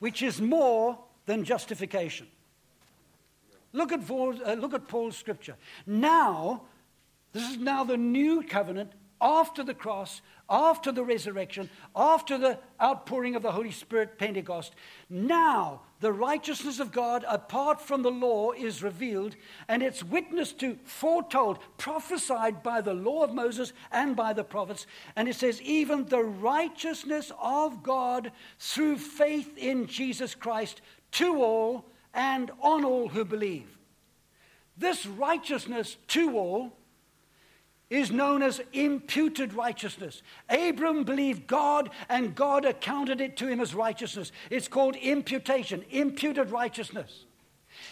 which 0.00 0.22
is 0.22 0.38
more 0.38 0.98
than 1.24 1.44
justification. 1.44 2.26
Look 3.72 3.90
at, 3.90 4.06
Paul's, 4.06 4.38
uh, 4.46 4.52
look 4.52 4.74
at 4.74 4.86
Paul's 4.86 5.16
scripture. 5.16 5.56
Now, 5.86 6.64
this 7.32 7.50
is 7.50 7.56
now 7.56 7.84
the 7.84 7.96
new 7.96 8.42
covenant 8.42 8.92
after 9.25 9.64
the 9.64 9.75
cross, 9.75 10.21
after 10.50 10.93
the 10.93 11.02
resurrection, 11.02 11.71
after 11.97 12.37
the 12.37 12.59
outpouring 12.81 13.35
of 13.35 13.43
the 13.43 13.52
Holy 13.52 13.71
Spirit, 13.71 14.19
Pentecost, 14.19 14.75
now 15.09 15.81
the 16.00 16.12
righteousness 16.12 16.78
of 16.78 16.93
God 16.93 17.25
apart 17.26 17.81
from 17.81 18.02
the 18.02 18.11
law 18.11 18.52
is 18.52 18.83
revealed, 18.83 19.35
and 19.66 19.83
it's 19.83 20.04
witnessed 20.04 20.61
to, 20.61 20.78
foretold, 20.85 21.59
prophesied 21.78 22.62
by 22.62 22.83
the 22.83 22.93
law 22.93 23.25
of 23.25 23.33
Moses 23.33 23.73
and 23.90 24.14
by 24.14 24.35
the 24.35 24.45
prophets. 24.45 24.87
And 25.16 25.26
it 25.26 25.37
says, 25.37 25.62
even 25.62 26.04
the 26.04 26.23
righteousness 26.23 27.33
of 27.40 27.83
God 27.83 28.31
through 28.59 28.99
faith 28.99 29.57
in 29.57 29.87
Jesus 29.87 30.35
Christ 30.35 30.83
to 31.12 31.43
all 31.43 31.87
and 32.12 32.50
on 32.61 32.85
all 32.85 33.09
who 33.09 33.25
believe. 33.25 33.78
This 34.76 35.07
righteousness 35.07 35.97
to 36.09 36.37
all 36.37 36.76
is 37.94 38.10
known 38.10 38.42
as 38.42 38.60
imputed 38.72 39.54
righteousness. 39.54 40.22
Abram 40.48 41.04
believed 41.04 41.46
God 41.46 41.90
and 42.08 42.34
God 42.34 42.64
accounted 42.64 43.20
it 43.20 43.36
to 43.38 43.46
him 43.46 43.60
as 43.60 43.74
righteousness. 43.74 44.32
It's 44.50 44.68
called 44.68 44.96
imputation, 44.96 45.84
imputed 45.90 46.50
righteousness. 46.50 47.24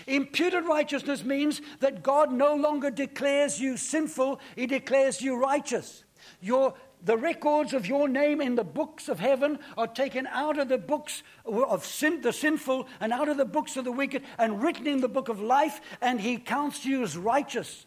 Imputed 0.06 0.64
righteousness 0.64 1.24
means 1.24 1.60
that 1.80 2.02
God 2.02 2.32
no 2.32 2.54
longer 2.54 2.90
declares 2.90 3.60
you 3.60 3.76
sinful, 3.76 4.40
He 4.56 4.66
declares 4.66 5.20
you 5.20 5.36
righteous. 5.36 6.04
Your, 6.40 6.74
the 7.04 7.16
records 7.16 7.72
of 7.72 7.86
your 7.86 8.08
name 8.08 8.40
in 8.40 8.54
the 8.54 8.64
books 8.64 9.08
of 9.08 9.18
heaven 9.18 9.58
are 9.76 9.86
taken 9.86 10.26
out 10.28 10.58
of 10.58 10.68
the 10.68 10.78
books 10.78 11.22
of 11.44 11.84
sin, 11.84 12.20
the 12.20 12.32
sinful 12.32 12.88
and 13.00 13.12
out 13.12 13.28
of 13.28 13.36
the 13.36 13.44
books 13.44 13.76
of 13.76 13.84
the 13.84 13.92
wicked 13.92 14.22
and 14.38 14.62
written 14.62 14.86
in 14.86 15.00
the 15.00 15.08
book 15.08 15.28
of 15.28 15.40
life, 15.40 15.80
and 16.00 16.20
He 16.20 16.38
counts 16.38 16.84
you 16.84 17.02
as 17.02 17.16
righteous. 17.16 17.86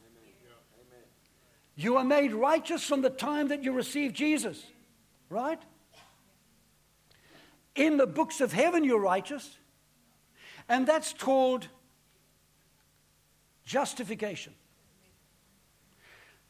You 1.76 1.98
are 1.98 2.04
made 2.04 2.34
righteous 2.34 2.84
from 2.84 3.02
the 3.02 3.10
time 3.10 3.50
that 3.50 3.64
you 3.64 3.74
received 3.74 4.16
Jesus, 4.16 4.64
right? 5.30 5.62
In 7.76 7.98
the 7.98 8.08
books 8.08 8.40
of 8.40 8.54
heaven, 8.54 8.84
you're 8.84 9.00
righteous. 9.00 9.58
And 10.70 10.88
that's 10.88 11.14
called 11.14 11.68
justification. 13.66 14.54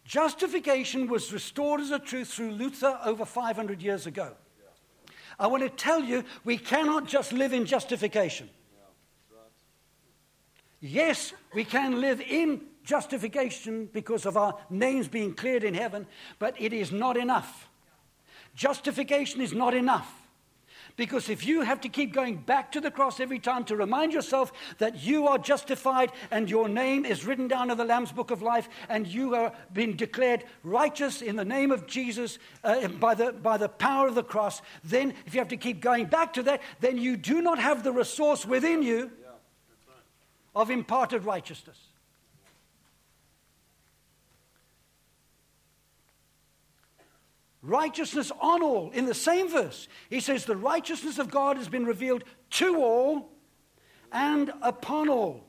Justification 0.06 1.08
was 1.08 1.34
restored 1.34 1.82
as 1.82 1.90
a 1.90 1.98
truth 1.98 2.28
through 2.28 2.52
Luther 2.52 3.00
over 3.04 3.26
500 3.26 3.82
years 3.82 4.06
ago. 4.06 4.34
I 5.40 5.48
want 5.48 5.64
to 5.64 5.70
tell 5.70 6.02
you, 6.02 6.24
we 6.44 6.58
cannot 6.58 7.08
just 7.08 7.34
live 7.34 7.52
in 7.52 7.66
justification. 7.66 8.50
Yes, 10.80 11.34
we 11.54 11.66
can 11.66 12.00
live 12.00 12.22
in 12.22 12.62
justification 12.86 13.90
because 13.92 14.26
of 14.26 14.38
our 14.38 14.58
names 14.70 15.08
being 15.08 15.34
cleared 15.34 15.64
in 15.64 15.74
heaven, 15.74 16.08
but 16.40 16.56
it 16.60 16.72
is 16.72 16.92
not 16.92 17.18
enough. 17.18 17.68
Justification 18.56 19.42
is 19.42 19.54
not 19.54 19.74
enough. 19.74 20.22
Because 20.98 21.30
if 21.30 21.46
you 21.46 21.62
have 21.62 21.82
to 21.82 21.90
keep 21.90 22.14
going 22.14 22.38
back 22.38 22.72
to 22.72 22.80
the 22.80 22.90
cross 22.90 23.20
every 23.20 23.40
time 23.40 23.66
to 23.66 23.76
remind 23.76 24.14
yourself 24.14 24.54
that 24.78 25.04
you 25.04 25.28
are 25.28 25.38
justified 25.38 26.12
and 26.32 26.50
your 26.50 26.70
name 26.70 27.06
is 27.06 27.26
written 27.26 27.50
down 27.50 27.70
in 27.70 27.78
the 27.78 27.84
Lamb's 27.84 28.14
book 28.14 28.32
of 28.32 28.42
life 28.42 28.70
and 28.88 29.06
you 29.06 29.34
have 29.34 29.54
been 29.74 29.98
declared 29.98 30.46
righteous 30.64 31.22
in 31.22 31.36
the 31.36 31.44
name 31.44 31.72
of 31.72 31.86
Jesus 31.86 32.40
uh, 32.64 32.88
by, 32.88 33.14
the, 33.14 33.34
by 33.34 33.58
the 33.58 33.68
power 33.68 34.08
of 34.08 34.16
the 34.16 34.24
cross, 34.24 34.62
then 34.86 35.14
if 35.26 35.34
you 35.34 35.42
have 35.42 35.50
to 35.50 35.58
keep 35.58 35.82
going 35.82 36.06
back 36.06 36.34
to 36.34 36.44
that, 36.44 36.62
then 36.80 36.98
you 36.98 37.18
do 37.18 37.42
not 37.42 37.60
have 37.60 37.84
the 37.84 37.92
resource 37.92 38.46
within 38.46 38.82
you 38.82 39.12
of 40.56 40.70
imparted 40.70 41.26
righteousness. 41.26 41.78
Righteousness 47.66 48.32
on 48.40 48.62
all. 48.62 48.92
In 48.92 49.06
the 49.06 49.14
same 49.14 49.50
verse, 49.50 49.88
he 50.10 50.20
says, 50.20 50.46
The 50.46 50.56
righteousness 50.56 51.20
of 51.20 51.32
God 51.32 51.58
has 51.58 51.68
been 51.68 51.86
revealed 51.86 52.24
to 52.52 52.78
all 52.78 53.32
and 54.12 54.52
upon 54.62 55.10
all. 55.10 55.44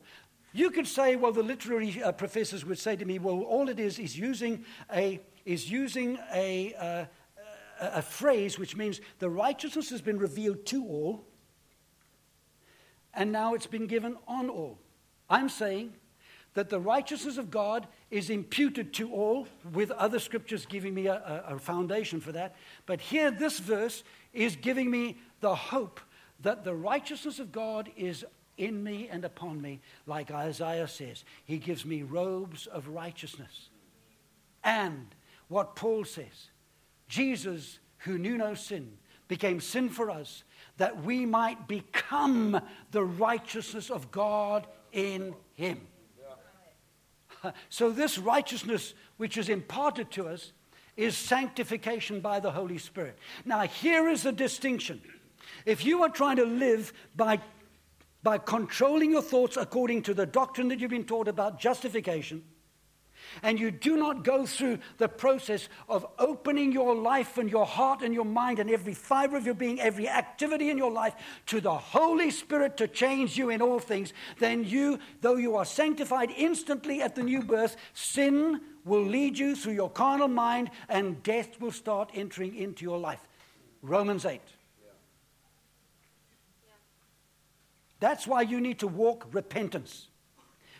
You 0.52 0.70
could 0.70 0.86
say, 0.86 1.16
well, 1.16 1.32
the 1.32 1.42
literary 1.42 2.02
uh, 2.02 2.12
professors 2.12 2.64
would 2.64 2.78
say 2.78 2.96
to 2.96 3.04
me, 3.04 3.18
well, 3.18 3.42
all 3.42 3.68
it 3.68 3.78
is 3.78 3.98
is 3.98 4.18
using 4.18 4.64
a, 4.90 5.20
is 5.44 5.70
using 5.70 6.18
a, 6.32 6.72
uh, 6.74 7.04
a, 7.78 8.00
phrase 8.00 8.58
which 8.58 8.74
means 8.74 9.02
the 9.18 9.28
righteousness 9.28 9.90
has 9.90 10.00
been 10.00 10.18
revealed 10.18 10.64
to 10.66 10.82
all, 10.82 11.26
and 13.12 13.30
now 13.30 13.52
it's 13.52 13.66
been 13.66 13.86
given 13.86 14.16
on 14.26 14.48
all. 14.48 14.78
I'm 15.28 15.50
saying 15.50 15.92
that 16.54 16.70
the 16.70 16.80
righteousness 16.80 17.36
of 17.36 17.50
God 17.50 17.86
is 18.10 18.30
imputed 18.30 18.92
to 18.94 19.12
all, 19.12 19.48
with 19.72 19.90
other 19.90 20.18
scriptures 20.18 20.64
giving 20.66 20.94
me 20.94 21.06
a, 21.06 21.44
a, 21.48 21.58
foundation 21.58 22.20
for 22.20 22.32
that. 22.32 22.54
But 22.86 23.00
here, 23.00 23.30
this 23.30 23.58
verse 23.58 24.04
is 24.32 24.54
giving 24.54 24.90
me 24.90 25.16
the 25.40 25.54
hope 25.54 26.00
that 26.40 26.64
the 26.64 26.74
righteousness 26.74 27.40
of 27.40 27.50
God 27.50 27.90
is 27.96 28.24
in 28.56 28.82
me 28.82 29.08
and 29.10 29.24
upon 29.24 29.60
me, 29.60 29.80
like 30.06 30.30
Isaiah 30.30 30.88
says. 30.88 31.24
He 31.44 31.58
gives 31.58 31.84
me 31.84 32.02
robes 32.02 32.66
of 32.66 32.88
righteousness. 32.88 33.70
And 34.62 35.08
what 35.48 35.76
Paul 35.76 36.04
says 36.04 36.50
Jesus, 37.08 37.78
who 37.98 38.18
knew 38.18 38.36
no 38.36 38.54
sin, 38.54 38.98
became 39.28 39.60
sin 39.60 39.88
for 39.88 40.10
us, 40.10 40.44
that 40.76 41.02
we 41.02 41.26
might 41.26 41.66
become 41.66 42.60
the 42.92 43.04
righteousness 43.04 43.90
of 43.90 44.10
God 44.10 44.66
in 44.92 45.34
him. 45.54 45.80
So, 47.68 47.90
this 47.90 48.18
righteousness 48.18 48.94
which 49.16 49.36
is 49.36 49.48
imparted 49.48 50.10
to 50.12 50.28
us 50.28 50.52
is 50.96 51.16
sanctification 51.16 52.20
by 52.20 52.40
the 52.40 52.50
Holy 52.50 52.78
Spirit. 52.78 53.18
Now, 53.44 53.62
here 53.62 54.08
is 54.08 54.22
the 54.22 54.32
distinction. 54.32 55.02
If 55.64 55.84
you 55.84 56.02
are 56.02 56.08
trying 56.08 56.36
to 56.36 56.44
live 56.44 56.92
by, 57.14 57.40
by 58.22 58.38
controlling 58.38 59.12
your 59.12 59.22
thoughts 59.22 59.56
according 59.56 60.02
to 60.02 60.14
the 60.14 60.26
doctrine 60.26 60.68
that 60.68 60.80
you've 60.80 60.90
been 60.90 61.04
taught 61.04 61.28
about 61.28 61.60
justification, 61.60 62.42
and 63.42 63.58
you 63.58 63.70
do 63.70 63.96
not 63.96 64.24
go 64.24 64.46
through 64.46 64.78
the 64.98 65.08
process 65.08 65.68
of 65.88 66.06
opening 66.18 66.72
your 66.72 66.94
life 66.94 67.38
and 67.38 67.50
your 67.50 67.66
heart 67.66 68.02
and 68.02 68.14
your 68.14 68.24
mind 68.24 68.58
and 68.58 68.70
every 68.70 68.94
fiber 68.94 69.36
of 69.36 69.46
your 69.46 69.54
being, 69.54 69.80
every 69.80 70.08
activity 70.08 70.70
in 70.70 70.78
your 70.78 70.90
life 70.90 71.14
to 71.46 71.60
the 71.60 71.74
Holy 71.74 72.30
Spirit 72.30 72.76
to 72.76 72.88
change 72.88 73.36
you 73.36 73.50
in 73.50 73.62
all 73.62 73.78
things, 73.78 74.12
then 74.38 74.64
you, 74.64 74.98
though 75.20 75.36
you 75.36 75.56
are 75.56 75.64
sanctified 75.64 76.30
instantly 76.36 77.02
at 77.02 77.14
the 77.14 77.22
new 77.22 77.42
birth, 77.42 77.76
sin 77.94 78.60
will 78.84 79.04
lead 79.04 79.38
you 79.38 79.56
through 79.56 79.74
your 79.74 79.90
carnal 79.90 80.28
mind 80.28 80.70
and 80.88 81.22
death 81.22 81.60
will 81.60 81.72
start 81.72 82.10
entering 82.14 82.54
into 82.54 82.84
your 82.84 82.98
life. 82.98 83.20
Romans 83.82 84.24
8. 84.24 84.40
That's 87.98 88.26
why 88.26 88.42
you 88.42 88.60
need 88.60 88.80
to 88.80 88.86
walk 88.86 89.26
repentance. 89.32 90.08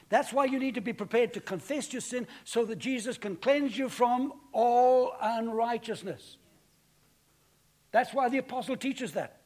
That's 0.08 0.32
why 0.32 0.44
you 0.44 0.58
need 0.58 0.76
to 0.76 0.80
be 0.80 0.92
prepared 0.92 1.32
to 1.34 1.40
confess 1.40 1.92
your 1.92 2.00
sin 2.00 2.28
so 2.44 2.64
that 2.66 2.78
Jesus 2.78 3.18
can 3.18 3.36
cleanse 3.36 3.76
you 3.76 3.88
from 3.88 4.32
all 4.52 5.14
unrighteousness. 5.20 6.36
That's 7.90 8.14
why 8.14 8.28
the 8.28 8.38
apostle 8.38 8.76
teaches 8.76 9.12
that. 9.12 9.40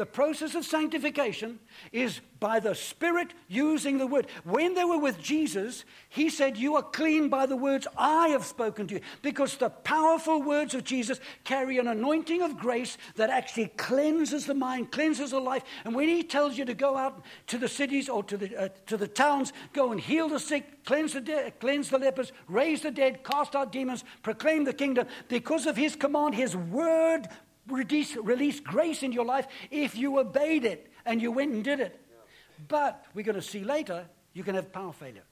The 0.00 0.06
process 0.06 0.54
of 0.54 0.64
sanctification 0.64 1.58
is 1.92 2.22
by 2.38 2.58
the 2.58 2.74
Spirit 2.74 3.34
using 3.48 3.98
the 3.98 4.06
word. 4.06 4.28
When 4.44 4.72
they 4.72 4.86
were 4.86 4.96
with 4.96 5.20
Jesus, 5.20 5.84
he 6.08 6.30
said, 6.30 6.56
You 6.56 6.76
are 6.76 6.82
clean 6.82 7.28
by 7.28 7.44
the 7.44 7.54
words 7.54 7.86
I 7.98 8.28
have 8.28 8.46
spoken 8.46 8.86
to 8.86 8.94
you. 8.94 9.00
Because 9.20 9.58
the 9.58 9.68
powerful 9.68 10.40
words 10.40 10.74
of 10.74 10.84
Jesus 10.84 11.20
carry 11.44 11.76
an 11.76 11.86
anointing 11.86 12.40
of 12.40 12.56
grace 12.56 12.96
that 13.16 13.28
actually 13.28 13.66
cleanses 13.76 14.46
the 14.46 14.54
mind, 14.54 14.90
cleanses 14.90 15.32
the 15.32 15.38
life. 15.38 15.64
And 15.84 15.94
when 15.94 16.08
he 16.08 16.22
tells 16.22 16.56
you 16.56 16.64
to 16.64 16.72
go 16.72 16.96
out 16.96 17.22
to 17.48 17.58
the 17.58 17.68
cities 17.68 18.08
or 18.08 18.22
to 18.24 18.38
the, 18.38 18.56
uh, 18.56 18.68
to 18.86 18.96
the 18.96 19.06
towns, 19.06 19.52
go 19.74 19.92
and 19.92 20.00
heal 20.00 20.30
the 20.30 20.40
sick, 20.40 20.82
cleanse 20.86 21.12
the, 21.12 21.20
de- 21.20 21.50
cleanse 21.60 21.90
the 21.90 21.98
lepers, 21.98 22.32
raise 22.48 22.80
the 22.80 22.90
dead, 22.90 23.22
cast 23.22 23.54
out 23.54 23.70
demons, 23.70 24.04
proclaim 24.22 24.64
the 24.64 24.72
kingdom, 24.72 25.06
because 25.28 25.66
of 25.66 25.76
his 25.76 25.94
command, 25.94 26.34
his 26.34 26.56
word 26.56 27.28
release, 27.70 28.16
release 28.16 28.60
grace 28.60 29.02
in 29.02 29.12
your 29.12 29.24
life 29.24 29.46
if 29.70 29.96
you 29.96 30.18
obeyed 30.18 30.64
it 30.64 30.90
and 31.04 31.20
you 31.20 31.32
went 31.32 31.52
and 31.52 31.64
did 31.64 31.80
it. 31.80 32.00
But 32.68 33.04
we're 33.14 33.24
going 33.24 33.36
to 33.36 33.42
see 33.42 33.64
later, 33.64 34.06
you 34.32 34.44
can 34.44 34.54
have 34.54 34.72
power 34.72 34.92
failure. 34.92 35.22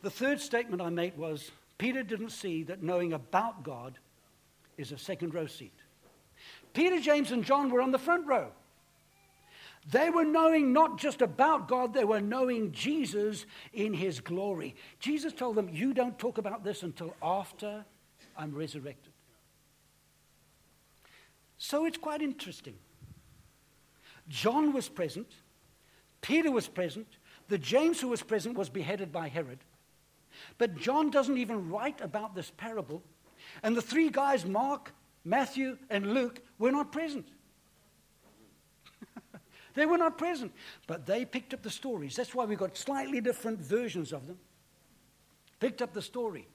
The 0.00 0.10
third 0.10 0.40
statement 0.40 0.80
I 0.80 0.90
made 0.90 1.18
was 1.18 1.50
Peter 1.76 2.02
didn't 2.02 2.30
see 2.30 2.62
that 2.64 2.82
knowing 2.82 3.12
about 3.12 3.62
God 3.62 3.98
is 4.76 4.92
a 4.92 4.98
second 4.98 5.34
row 5.34 5.46
seat. 5.46 5.74
Peter, 6.72 7.00
James, 7.00 7.32
and 7.32 7.44
John 7.44 7.70
were 7.70 7.82
on 7.82 7.90
the 7.90 7.98
front 7.98 8.26
row. 8.26 8.52
They 9.90 10.10
were 10.10 10.24
knowing 10.24 10.72
not 10.72 10.98
just 10.98 11.22
about 11.22 11.66
God, 11.66 11.94
they 11.94 12.04
were 12.04 12.20
knowing 12.20 12.72
Jesus 12.72 13.46
in 13.72 13.94
his 13.94 14.20
glory. 14.20 14.74
Jesus 14.98 15.32
told 15.32 15.56
them, 15.56 15.70
You 15.72 15.94
don't 15.94 16.18
talk 16.18 16.36
about 16.36 16.62
this 16.62 16.82
until 16.82 17.14
after 17.22 17.84
I'm 18.36 18.54
resurrected. 18.54 19.12
So 21.56 21.86
it's 21.86 21.96
quite 21.96 22.20
interesting. 22.20 22.74
John 24.28 24.74
was 24.74 24.88
present, 24.90 25.32
Peter 26.20 26.50
was 26.50 26.68
present, 26.68 27.06
the 27.48 27.58
James 27.58 27.98
who 27.98 28.08
was 28.08 28.22
present 28.22 28.58
was 28.58 28.68
beheaded 28.68 29.10
by 29.10 29.28
Herod. 29.28 29.58
But 30.58 30.76
John 30.76 31.10
doesn't 31.10 31.38
even 31.38 31.70
write 31.70 32.00
about 32.02 32.34
this 32.34 32.52
parable. 32.56 33.02
And 33.62 33.74
the 33.74 33.82
three 33.82 34.10
guys, 34.10 34.44
Mark, 34.44 34.92
Matthew, 35.24 35.78
and 35.88 36.12
Luke, 36.12 36.40
were 36.58 36.70
not 36.70 36.92
present. 36.92 37.26
They 39.78 39.86
were 39.86 39.98
not 39.98 40.18
present. 40.18 40.52
But 40.86 41.06
they 41.06 41.24
picked 41.24 41.54
up 41.54 41.62
the 41.62 41.70
stories. 41.70 42.16
That's 42.16 42.34
why 42.34 42.44
we've 42.44 42.58
got 42.58 42.76
slightly 42.76 43.20
different 43.20 43.60
versions 43.60 44.12
of 44.12 44.26
them. 44.26 44.38
Picked 45.60 45.82
up 45.82 45.92
the 45.92 46.02
story. 46.02 46.48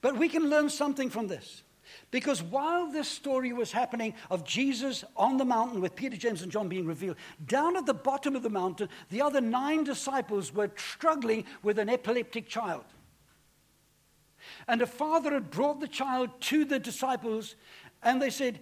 But 0.00 0.16
we 0.16 0.28
can 0.28 0.48
learn 0.48 0.70
something 0.70 1.10
from 1.10 1.28
this. 1.28 1.62
Because 2.10 2.42
while 2.42 2.90
this 2.90 3.08
story 3.08 3.52
was 3.52 3.72
happening 3.72 4.14
of 4.30 4.44
Jesus 4.44 5.04
on 5.16 5.36
the 5.36 5.44
mountain 5.44 5.80
with 5.80 5.96
Peter, 5.96 6.16
James, 6.16 6.42
and 6.42 6.52
John 6.52 6.68
being 6.68 6.86
revealed, 6.86 7.16
down 7.46 7.76
at 7.76 7.86
the 7.86 7.94
bottom 7.94 8.36
of 8.36 8.42
the 8.42 8.50
mountain, 8.50 8.88
the 9.10 9.22
other 9.22 9.40
nine 9.40 9.84
disciples 9.84 10.54
were 10.54 10.70
struggling 10.76 11.44
with 11.62 11.78
an 11.78 11.88
epileptic 11.88 12.48
child. 12.48 12.84
And 14.68 14.82
a 14.82 14.86
father 14.86 15.32
had 15.32 15.50
brought 15.50 15.80
the 15.80 15.88
child 15.88 16.30
to 16.42 16.64
the 16.64 16.78
disciples, 16.78 17.56
and 18.02 18.20
they 18.22 18.30
said, 18.30 18.60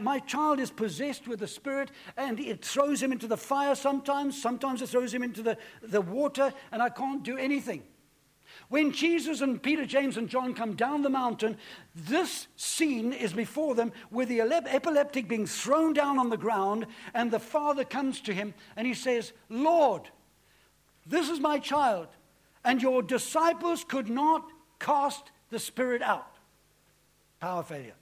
My 0.00 0.20
child 0.20 0.58
is 0.58 0.70
possessed 0.70 1.28
with 1.28 1.40
the 1.40 1.48
Spirit, 1.48 1.90
and 2.16 2.40
it 2.40 2.64
throws 2.64 3.02
him 3.02 3.12
into 3.12 3.26
the 3.26 3.36
fire 3.36 3.74
sometimes, 3.74 4.40
sometimes 4.40 4.80
it 4.80 4.88
throws 4.88 5.12
him 5.12 5.22
into 5.22 5.42
the, 5.42 5.58
the 5.82 6.00
water, 6.00 6.52
and 6.72 6.82
I 6.82 6.88
can't 6.88 7.22
do 7.22 7.36
anything. 7.36 7.82
When 8.68 8.92
Jesus 8.92 9.42
and 9.42 9.62
Peter, 9.62 9.84
James, 9.84 10.16
and 10.16 10.28
John 10.28 10.54
come 10.54 10.74
down 10.74 11.02
the 11.02 11.10
mountain, 11.10 11.56
this 11.94 12.48
scene 12.56 13.12
is 13.12 13.32
before 13.32 13.74
them 13.74 13.92
with 14.10 14.28
the 14.28 14.40
epileptic 14.40 15.28
being 15.28 15.46
thrown 15.46 15.92
down 15.92 16.18
on 16.18 16.30
the 16.30 16.36
ground, 16.36 16.86
and 17.14 17.30
the 17.30 17.38
father 17.38 17.84
comes 17.84 18.20
to 18.22 18.32
him 18.32 18.54
and 18.76 18.86
he 18.86 18.94
says, 18.94 19.32
Lord, 19.48 20.08
this 21.06 21.28
is 21.28 21.38
my 21.38 21.58
child, 21.58 22.08
and 22.64 22.82
your 22.82 23.02
disciples 23.02 23.84
could 23.84 24.08
not 24.08 24.48
cast 24.80 25.30
the 25.50 25.58
spirit 25.58 26.02
out. 26.02 26.36
Power 27.40 27.62
failure. 27.62 27.94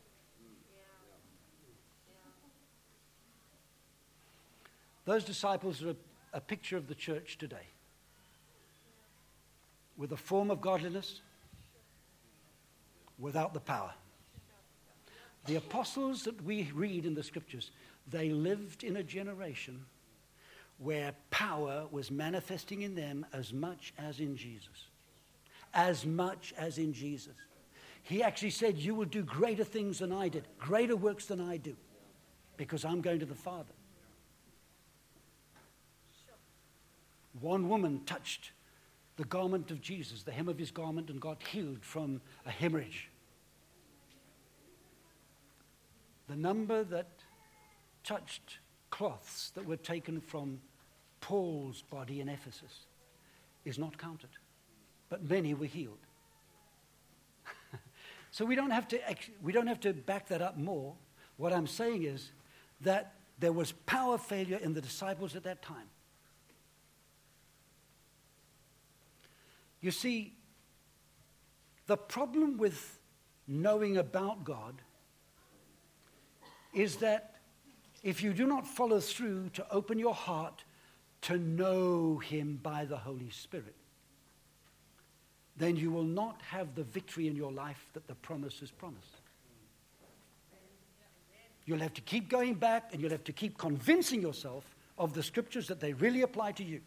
Those 5.04 5.24
disciples 5.24 5.82
are 5.82 5.94
a, 6.32 6.40
picture 6.40 6.76
of 6.76 6.88
the 6.88 6.94
church 6.94 7.38
today 7.38 7.66
with 9.96 10.12
a 10.12 10.16
form 10.16 10.50
of 10.50 10.60
godliness 10.60 11.20
without 13.18 13.54
the 13.54 13.60
power. 13.60 13.92
The 15.46 15.56
apostles 15.56 16.24
that 16.24 16.42
we 16.42 16.70
read 16.74 17.04
in 17.04 17.14
the 17.14 17.22
scriptures, 17.22 17.70
they 18.10 18.30
lived 18.30 18.82
in 18.82 18.96
a 18.96 19.02
generation 19.02 19.84
where 20.78 21.12
power 21.30 21.86
was 21.90 22.10
manifesting 22.10 22.82
in 22.82 22.94
them 22.94 23.24
as 23.32 23.52
much 23.52 23.92
as 23.98 24.20
in 24.20 24.36
Jesus. 24.36 24.88
As 25.72 26.04
much 26.04 26.54
as 26.56 26.78
in 26.78 26.92
Jesus. 26.92 27.34
He 28.02 28.22
actually 28.22 28.50
said, 28.50 28.78
You 28.78 28.94
will 28.94 29.04
do 29.04 29.22
greater 29.22 29.64
things 29.64 29.98
than 29.98 30.12
I 30.12 30.28
did, 30.28 30.44
greater 30.58 30.96
works 30.96 31.26
than 31.26 31.40
I 31.40 31.58
do, 31.58 31.76
because 32.56 32.84
I'm 32.84 33.00
going 33.00 33.20
to 33.20 33.26
the 33.26 33.34
Father. 33.34 33.72
One 37.40 37.68
woman 37.68 38.02
touched 38.06 38.52
the 39.16 39.24
garment 39.24 39.70
of 39.70 39.80
Jesus, 39.80 40.22
the 40.22 40.32
hem 40.32 40.48
of 40.48 40.58
his 40.58 40.70
garment, 40.70 41.10
and 41.10 41.20
got 41.20 41.42
healed 41.42 41.84
from 41.84 42.20
a 42.46 42.50
hemorrhage. 42.50 43.10
The 46.28 46.36
number 46.36 46.84
that 46.84 47.08
touched 48.02 48.58
cloths 48.90 49.50
that 49.54 49.66
were 49.66 49.76
taken 49.76 50.20
from 50.20 50.60
Paul's 51.20 51.82
body 51.82 52.20
in 52.20 52.28
Ephesus 52.28 52.86
is 53.64 53.78
not 53.78 53.98
counted, 53.98 54.30
but 55.08 55.28
many 55.28 55.54
were 55.54 55.66
healed. 55.66 55.98
so 58.30 58.44
we 58.44 58.54
don't, 58.54 58.70
have 58.70 58.88
to, 58.88 58.98
we 59.42 59.52
don't 59.52 59.66
have 59.66 59.80
to 59.80 59.92
back 59.92 60.28
that 60.28 60.42
up 60.42 60.56
more. 60.56 60.94
What 61.36 61.52
I'm 61.52 61.66
saying 61.66 62.04
is 62.04 62.30
that 62.82 63.14
there 63.38 63.52
was 63.52 63.72
power 63.86 64.18
failure 64.18 64.58
in 64.58 64.74
the 64.74 64.80
disciples 64.80 65.34
at 65.34 65.44
that 65.44 65.62
time. 65.62 65.88
You 69.84 69.90
see, 69.90 70.32
the 71.86 71.98
problem 71.98 72.56
with 72.56 72.98
knowing 73.46 73.98
about 73.98 74.42
God 74.42 74.80
is 76.72 76.96
that 76.96 77.34
if 78.02 78.22
you 78.22 78.32
do 78.32 78.46
not 78.46 78.66
follow 78.66 78.98
through 78.98 79.50
to 79.50 79.70
open 79.70 79.98
your 79.98 80.14
heart 80.14 80.64
to 81.20 81.36
know 81.36 82.16
Him 82.16 82.58
by 82.62 82.86
the 82.86 82.96
Holy 82.96 83.28
Spirit, 83.28 83.74
then 85.58 85.76
you 85.76 85.90
will 85.90 86.02
not 86.02 86.40
have 86.48 86.74
the 86.74 86.84
victory 86.84 87.28
in 87.28 87.36
your 87.36 87.52
life 87.52 87.90
that 87.92 88.06
the 88.06 88.14
promise 88.14 88.60
has 88.60 88.70
promised. 88.70 89.20
You'll 91.66 91.80
have 91.80 91.92
to 91.92 92.00
keep 92.00 92.30
going 92.30 92.54
back 92.54 92.88
and 92.92 93.02
you'll 93.02 93.10
have 93.10 93.24
to 93.24 93.34
keep 93.34 93.58
convincing 93.58 94.22
yourself 94.22 94.64
of 94.96 95.12
the 95.12 95.22
scriptures 95.22 95.68
that 95.68 95.78
they 95.78 95.92
really 95.92 96.22
apply 96.22 96.52
to 96.52 96.64
you. 96.64 96.80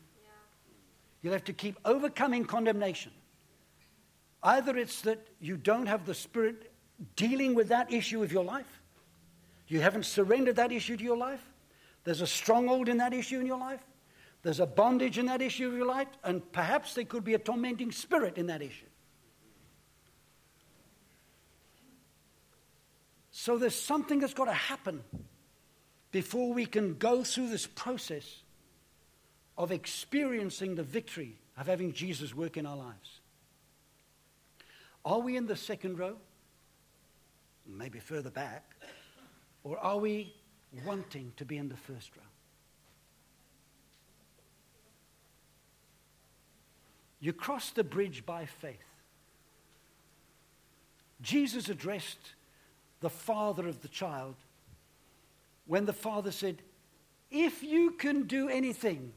You'll 1.22 1.34
have 1.34 1.46
to 1.46 1.54
keep 1.54 1.78
overcoming 1.86 2.46
condemnation. 2.46 3.12
Either 4.44 4.78
it's 4.78 5.02
that 5.02 5.28
you 5.40 5.58
don't 5.58 5.88
have 5.88 6.06
the 6.06 6.14
Spirit 6.14 6.72
dealing 7.16 7.56
with 7.56 7.70
that 7.70 7.92
issue 7.92 8.24
of 8.24 8.32
your 8.32 8.44
life, 8.44 8.82
you 9.68 9.82
haven't 9.82 10.06
surrendered 10.06 10.56
that 10.56 10.72
issue 10.72 10.96
to 10.96 11.04
your 11.04 11.18
life, 11.18 11.42
there's 12.04 12.22
a 12.22 12.28
stronghold 12.28 12.88
in 12.88 12.98
that 12.98 13.14
issue 13.14 13.40
in 13.40 13.46
your 13.46 13.60
life, 13.60 13.82
there's 14.44 14.60
a 14.60 14.66
bondage 14.66 15.18
in 15.18 15.26
that 15.26 15.42
issue 15.42 15.68
of 15.68 15.74
your 15.74 15.86
life, 15.86 16.08
and 16.24 16.52
perhaps 16.52 16.94
there 16.94 17.04
could 17.04 17.24
be 17.24 17.34
a 17.34 17.40
tormenting 17.40 17.92
spirit 17.92 18.38
in 18.38 18.48
that 18.48 18.62
issue. 18.62 18.86
So 23.32 23.58
there's 23.58 23.76
something 23.76 24.20
that's 24.20 24.34
got 24.34 24.46
to 24.46 24.54
happen 24.54 25.04
before 26.12 26.54
we 26.54 26.66
can 26.66 26.96
go 26.96 27.24
through 27.24 27.50
this 27.50 27.68
process 27.68 28.44
of 29.58 29.72
experiencing 29.72 30.76
the 30.76 30.84
victory 30.84 31.38
of 31.58 31.68
having 31.68 31.94
Jesus 31.94 32.36
work 32.36 32.58
in 32.58 32.66
our 32.66 32.78
lives. 32.78 33.22
Are 35.04 35.20
we 35.20 35.36
in 35.38 35.48
the 35.48 35.56
second 35.56 35.98
row? 35.98 36.18
Maybe 37.66 38.00
further 38.00 38.30
back. 38.30 38.76
Or 39.64 39.78
are 39.80 39.98
we 39.98 40.34
wanting 40.86 41.34
to 41.38 41.46
be 41.46 41.58
in 41.58 41.70
the 41.70 41.76
first 41.76 42.16
row? 42.16 42.24
You 47.20 47.34
cross 47.34 47.72
the 47.72 47.84
bridge 47.84 48.26
by 48.26 48.46
faith. 48.46 48.78
Jesus 51.22 51.68
addressed 51.68 52.34
the 53.00 53.10
father 53.10 53.68
of 53.68 53.82
the 53.82 53.88
child 53.88 54.36
when 55.66 55.86
the 55.86 55.94
father 55.94 56.32
said, 56.32 56.62
If 57.32 57.64
you 57.64 57.92
can 57.92 58.24
do 58.24 58.50
anything, 58.50 59.14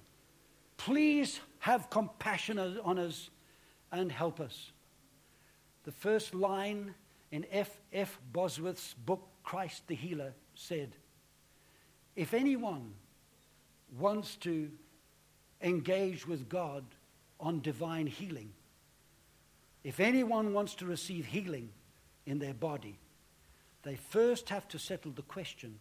Please 0.85 1.41
have 1.59 1.91
compassion 1.91 2.59
on 2.59 2.99
us 2.99 3.29
and 3.93 4.11
help 4.11 4.41
us. 4.41 4.73
The 5.85 5.93
first 5.93 6.35
line 6.35 6.95
in 7.31 7.45
F. 7.53 7.79
F. 7.93 8.19
Bosworth's 8.33 8.95
book, 8.95 9.29
Christ 9.45 9.87
the 9.89 9.95
Healer, 9.95 10.33
said, 10.55 10.97
If 12.17 12.33
anyone 12.33 12.95
wants 13.99 14.37
to 14.37 14.71
engage 15.61 16.27
with 16.27 16.49
God 16.49 16.83
on 17.39 17.61
divine 17.61 18.07
healing, 18.07 18.51
if 19.85 20.01
anyone 20.01 20.55
wants 20.55 20.75
to 20.77 20.87
receive 20.87 21.27
healing 21.27 21.69
in 22.25 22.39
their 22.39 22.55
body, 22.55 22.99
they 23.83 23.97
first 23.97 24.49
have 24.49 24.67
to 24.69 24.79
settle 24.79 25.13
the 25.13 25.21
question 25.23 25.79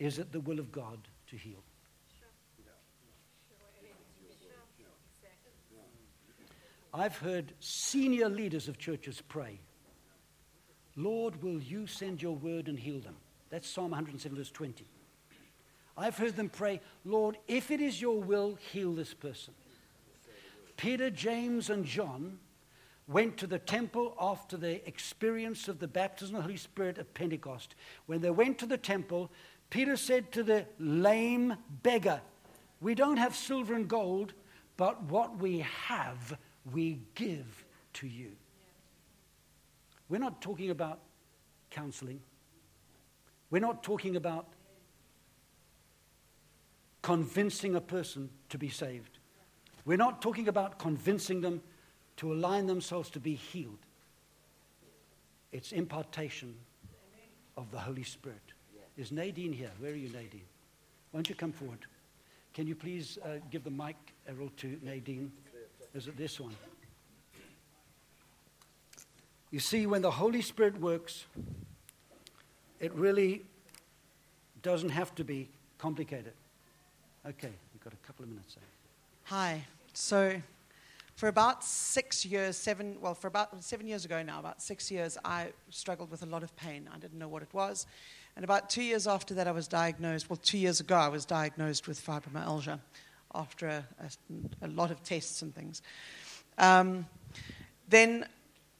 is 0.00 0.18
it 0.18 0.32
the 0.32 0.40
will 0.40 0.58
of 0.58 0.72
God 0.72 0.98
to 1.28 1.36
heal? 1.36 1.62
I've 6.92 7.16
heard 7.18 7.52
senior 7.60 8.28
leaders 8.28 8.68
of 8.68 8.78
churches 8.78 9.22
pray, 9.28 9.60
Lord, 10.96 11.42
will 11.42 11.60
you 11.60 11.86
send 11.86 12.20
your 12.20 12.34
word 12.34 12.68
and 12.68 12.78
heal 12.78 13.00
them? 13.00 13.16
That's 13.48 13.68
Psalm 13.68 13.90
107, 13.90 14.36
verse 14.36 14.50
20. 14.50 14.84
I've 15.96 16.16
heard 16.16 16.36
them 16.36 16.48
pray, 16.48 16.80
Lord, 17.04 17.36
if 17.46 17.70
it 17.70 17.80
is 17.80 18.00
your 18.00 18.20
will, 18.20 18.58
heal 18.72 18.94
this 18.94 19.14
person. 19.14 19.54
Peter, 20.76 21.10
James, 21.10 21.68
and 21.68 21.84
John 21.84 22.38
went 23.06 23.36
to 23.38 23.46
the 23.46 23.58
temple 23.58 24.14
after 24.18 24.56
the 24.56 24.86
experience 24.88 25.68
of 25.68 25.78
the 25.78 25.88
baptism 25.88 26.36
of 26.36 26.40
the 26.40 26.44
Holy 26.44 26.56
Spirit 26.56 26.98
at 26.98 27.12
Pentecost. 27.12 27.74
When 28.06 28.20
they 28.20 28.30
went 28.30 28.58
to 28.58 28.66
the 28.66 28.78
temple, 28.78 29.30
Peter 29.68 29.96
said 29.96 30.32
to 30.32 30.42
the 30.42 30.66
lame 30.78 31.56
beggar, 31.82 32.20
We 32.80 32.94
don't 32.94 33.18
have 33.18 33.34
silver 33.34 33.74
and 33.74 33.88
gold, 33.88 34.32
but 34.76 35.02
what 35.04 35.38
we 35.38 35.58
have, 35.86 36.38
we 36.72 37.00
give 37.14 37.64
to 37.94 38.06
you. 38.06 38.32
We're 40.08 40.18
not 40.18 40.40
talking 40.40 40.70
about 40.70 41.00
counseling. 41.70 42.20
We're 43.50 43.60
not 43.60 43.82
talking 43.82 44.16
about 44.16 44.46
convincing 47.02 47.74
a 47.76 47.80
person 47.80 48.28
to 48.48 48.58
be 48.58 48.68
saved. 48.68 49.18
We're 49.84 49.96
not 49.96 50.20
talking 50.20 50.48
about 50.48 50.78
convincing 50.78 51.40
them 51.40 51.62
to 52.18 52.32
align 52.32 52.66
themselves 52.66 53.08
to 53.10 53.20
be 53.20 53.34
healed. 53.34 53.78
It's 55.52 55.72
impartation 55.72 56.54
of 57.56 57.70
the 57.70 57.78
Holy 57.78 58.04
Spirit. 58.04 58.42
Is 58.96 59.10
Nadine 59.10 59.52
here? 59.52 59.70
Where 59.78 59.92
are 59.92 59.96
you, 59.96 60.10
Nadine? 60.10 60.42
Won't 61.12 61.28
you 61.28 61.34
come 61.34 61.52
forward? 61.52 61.86
Can 62.52 62.66
you 62.66 62.74
please 62.74 63.18
uh, 63.24 63.38
give 63.50 63.64
the 63.64 63.70
mic, 63.70 63.96
Errol, 64.28 64.50
to 64.58 64.78
Nadine? 64.82 65.32
Is 65.94 66.06
it 66.06 66.16
this 66.16 66.38
one? 66.38 66.54
You 69.50 69.58
see, 69.58 69.86
when 69.86 70.02
the 70.02 70.10
Holy 70.10 70.42
Spirit 70.42 70.80
works, 70.80 71.24
it 72.78 72.94
really 72.94 73.42
doesn't 74.62 74.90
have 74.90 75.12
to 75.16 75.24
be 75.24 75.48
complicated. 75.78 76.32
Okay, 77.26 77.50
we've 77.74 77.82
got 77.82 77.92
a 77.92 78.06
couple 78.06 78.24
of 78.24 78.30
minutes. 78.30 78.54
There. 78.54 78.64
Hi. 79.24 79.64
So, 79.92 80.40
for 81.16 81.26
about 81.26 81.64
six 81.64 82.24
years, 82.24 82.56
seven, 82.56 82.96
well, 83.00 83.14
for 83.14 83.26
about 83.26 83.62
seven 83.64 83.88
years 83.88 84.04
ago 84.04 84.22
now, 84.22 84.38
about 84.38 84.62
six 84.62 84.90
years, 84.90 85.18
I 85.24 85.48
struggled 85.70 86.12
with 86.12 86.22
a 86.22 86.26
lot 86.26 86.44
of 86.44 86.54
pain. 86.54 86.88
I 86.94 86.98
didn't 86.98 87.18
know 87.18 87.28
what 87.28 87.42
it 87.42 87.52
was. 87.52 87.86
And 88.36 88.44
about 88.44 88.70
two 88.70 88.84
years 88.84 89.08
after 89.08 89.34
that, 89.34 89.48
I 89.48 89.52
was 89.52 89.66
diagnosed, 89.66 90.30
well, 90.30 90.38
two 90.40 90.58
years 90.58 90.78
ago, 90.78 90.94
I 90.94 91.08
was 91.08 91.24
diagnosed 91.24 91.88
with 91.88 92.04
fibromyalgia 92.04 92.78
after 93.34 93.68
a, 93.68 93.84
a, 94.02 94.66
a 94.66 94.68
lot 94.68 94.90
of 94.90 95.02
tests 95.02 95.42
and 95.42 95.54
things. 95.54 95.82
Um, 96.58 97.06
then 97.88 98.26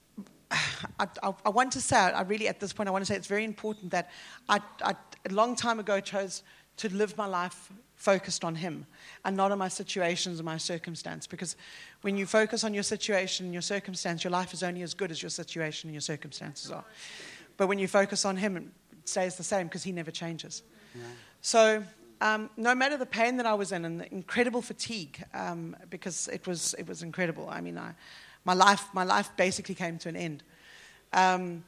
I, 0.50 1.06
I, 1.22 1.34
I, 1.44 1.48
want 1.48 1.72
to 1.72 1.80
say, 1.80 1.96
I 1.96 2.22
really, 2.22 2.48
at 2.48 2.60
this 2.60 2.72
point, 2.72 2.88
I 2.88 2.92
want 2.92 3.02
to 3.02 3.06
say 3.06 3.16
it's 3.16 3.26
very 3.26 3.44
important 3.44 3.90
that 3.92 4.10
I, 4.48 4.60
I 4.82 4.94
a 5.28 5.32
long 5.32 5.54
time 5.54 5.78
ago 5.78 6.00
chose 6.00 6.42
to 6.78 6.88
live 6.94 7.16
my 7.16 7.26
life 7.26 7.70
focused 7.94 8.44
on 8.44 8.54
Him 8.54 8.86
and 9.24 9.36
not 9.36 9.52
on 9.52 9.58
my 9.58 9.68
situations 9.68 10.38
and 10.38 10.46
my 10.46 10.56
circumstance. 10.56 11.26
Because 11.26 11.56
when 12.00 12.16
you 12.16 12.24
focus 12.24 12.64
on 12.64 12.72
your 12.72 12.82
situation 12.82 13.46
and 13.46 13.52
your 13.52 13.62
circumstance, 13.62 14.24
your 14.24 14.30
life 14.30 14.54
is 14.54 14.62
only 14.62 14.82
as 14.82 14.94
good 14.94 15.10
as 15.10 15.22
your 15.22 15.30
situation 15.30 15.88
and 15.88 15.94
your 15.94 16.00
circumstances 16.00 16.70
are. 16.70 16.84
But 17.58 17.66
when 17.66 17.78
you 17.78 17.86
focus 17.86 18.24
on 18.24 18.38
Him, 18.38 18.56
it 18.56 19.08
stays 19.08 19.36
the 19.36 19.44
same 19.44 19.66
because 19.66 19.82
He 19.82 19.92
never 19.92 20.10
changes. 20.10 20.62
Yeah. 20.94 21.02
So, 21.42 21.84
um, 22.20 22.50
no 22.56 22.74
matter 22.74 22.96
the 22.96 23.06
pain 23.06 23.36
that 23.38 23.46
I 23.46 23.54
was 23.54 23.72
in 23.72 23.84
and 23.84 24.00
the 24.00 24.12
incredible 24.12 24.62
fatigue, 24.62 25.24
um, 25.32 25.76
because 25.88 26.28
it 26.28 26.46
was, 26.46 26.74
it 26.78 26.86
was 26.86 27.02
incredible. 27.02 27.48
I 27.48 27.60
mean, 27.60 27.78
I, 27.78 27.94
my, 28.44 28.54
life, 28.54 28.88
my 28.92 29.04
life 29.04 29.30
basically 29.36 29.74
came 29.74 29.98
to 29.98 30.08
an 30.08 30.16
end. 30.16 30.42
Um, 31.12 31.64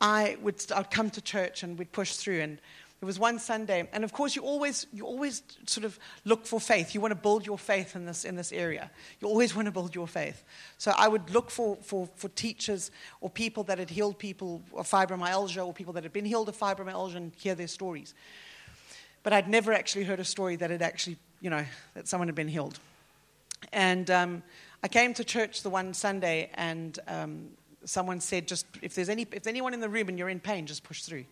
I 0.00 0.36
would 0.42 0.64
I'd 0.74 0.90
come 0.90 1.10
to 1.10 1.20
church 1.20 1.62
and 1.62 1.78
we'd 1.78 1.92
push 1.92 2.14
through. 2.16 2.40
And 2.40 2.58
there 3.00 3.06
was 3.06 3.18
one 3.18 3.38
Sunday, 3.38 3.86
and 3.92 4.04
of 4.04 4.12
course, 4.12 4.34
you 4.34 4.42
always, 4.42 4.86
you 4.92 5.04
always 5.04 5.42
sort 5.66 5.84
of 5.84 5.98
look 6.24 6.46
for 6.46 6.58
faith. 6.58 6.94
You 6.94 7.02
want 7.02 7.12
to 7.12 7.20
build 7.20 7.44
your 7.44 7.58
faith 7.58 7.94
in 7.94 8.06
this, 8.06 8.24
in 8.24 8.34
this 8.36 8.52
area. 8.52 8.90
You 9.20 9.28
always 9.28 9.54
want 9.54 9.66
to 9.66 9.72
build 9.72 9.94
your 9.94 10.08
faith. 10.08 10.42
So 10.78 10.92
I 10.96 11.08
would 11.08 11.28
look 11.30 11.50
for, 11.50 11.76
for, 11.82 12.08
for 12.16 12.28
teachers 12.28 12.90
or 13.20 13.28
people 13.28 13.64
that 13.64 13.78
had 13.78 13.90
healed 13.90 14.18
people 14.18 14.62
of 14.74 14.88
fibromyalgia 14.90 15.66
or 15.66 15.74
people 15.74 15.92
that 15.92 16.02
had 16.02 16.14
been 16.14 16.24
healed 16.24 16.48
of 16.48 16.56
fibromyalgia 16.56 17.16
and 17.16 17.32
hear 17.36 17.54
their 17.54 17.68
stories. 17.68 18.14
But 19.24 19.32
I'd 19.32 19.48
never 19.48 19.72
actually 19.72 20.04
heard 20.04 20.20
a 20.20 20.24
story 20.24 20.54
that 20.56 20.70
had 20.70 20.82
actually, 20.82 21.16
you 21.40 21.50
know, 21.50 21.64
that 21.94 22.06
someone 22.06 22.28
had 22.28 22.36
been 22.36 22.46
healed. 22.46 22.78
And 23.72 24.08
um, 24.10 24.42
I 24.84 24.88
came 24.88 25.14
to 25.14 25.24
church 25.24 25.62
the 25.62 25.70
one 25.70 25.94
Sunday, 25.94 26.50
and 26.54 26.98
um, 27.08 27.48
someone 27.84 28.20
said, 28.20 28.46
just 28.46 28.66
if 28.82 28.94
there's, 28.94 29.08
any, 29.08 29.26
if 29.32 29.46
anyone 29.46 29.74
in 29.74 29.80
the 29.80 29.88
room 29.88 30.08
and 30.08 30.18
you're 30.18 30.28
in 30.28 30.40
pain, 30.40 30.66
just 30.66 30.84
push 30.84 31.02
through. 31.02 31.24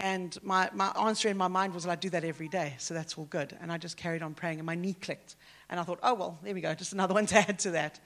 And 0.00 0.36
my, 0.42 0.70
my 0.72 0.88
answer 0.90 1.28
in 1.28 1.36
my 1.36 1.48
mind 1.48 1.74
was, 1.74 1.84
well, 1.84 1.92
I 1.92 1.96
do 1.96 2.10
that 2.10 2.24
every 2.24 2.48
day, 2.48 2.74
so 2.78 2.94
that's 2.94 3.18
all 3.18 3.26
good. 3.26 3.56
And 3.60 3.72
I 3.72 3.78
just 3.78 3.96
carried 3.96 4.22
on 4.22 4.34
praying, 4.34 4.58
and 4.60 4.66
my 4.66 4.76
knee 4.76 4.94
clicked. 4.94 5.36
And 5.68 5.80
I 5.80 5.82
thought, 5.82 5.98
oh, 6.02 6.14
well, 6.14 6.38
there 6.42 6.54
we 6.54 6.60
go, 6.60 6.74
just 6.74 6.92
another 6.92 7.14
one 7.20 7.26
to 7.26 7.36
add 7.36 7.58
to 7.60 7.72
that. 7.72 7.98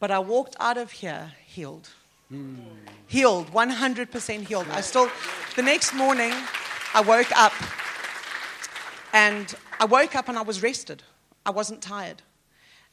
But 0.00 0.10
I 0.10 0.18
walked 0.18 0.56
out 0.58 0.78
of 0.78 0.90
here 0.90 1.32
healed. 1.46 1.90
Mm. 2.32 2.56
Healed, 3.06 3.52
100% 3.52 4.46
healed. 4.46 4.66
I 4.70 4.80
still, 4.80 5.10
the 5.56 5.62
next 5.62 5.94
morning, 5.94 6.32
I 6.94 7.02
woke 7.02 7.30
up, 7.36 7.52
and 9.12 9.54
I 9.78 9.84
woke 9.84 10.14
up 10.14 10.28
and 10.28 10.38
I 10.38 10.42
was 10.42 10.62
rested. 10.62 11.02
I 11.44 11.50
wasn't 11.50 11.82
tired. 11.82 12.22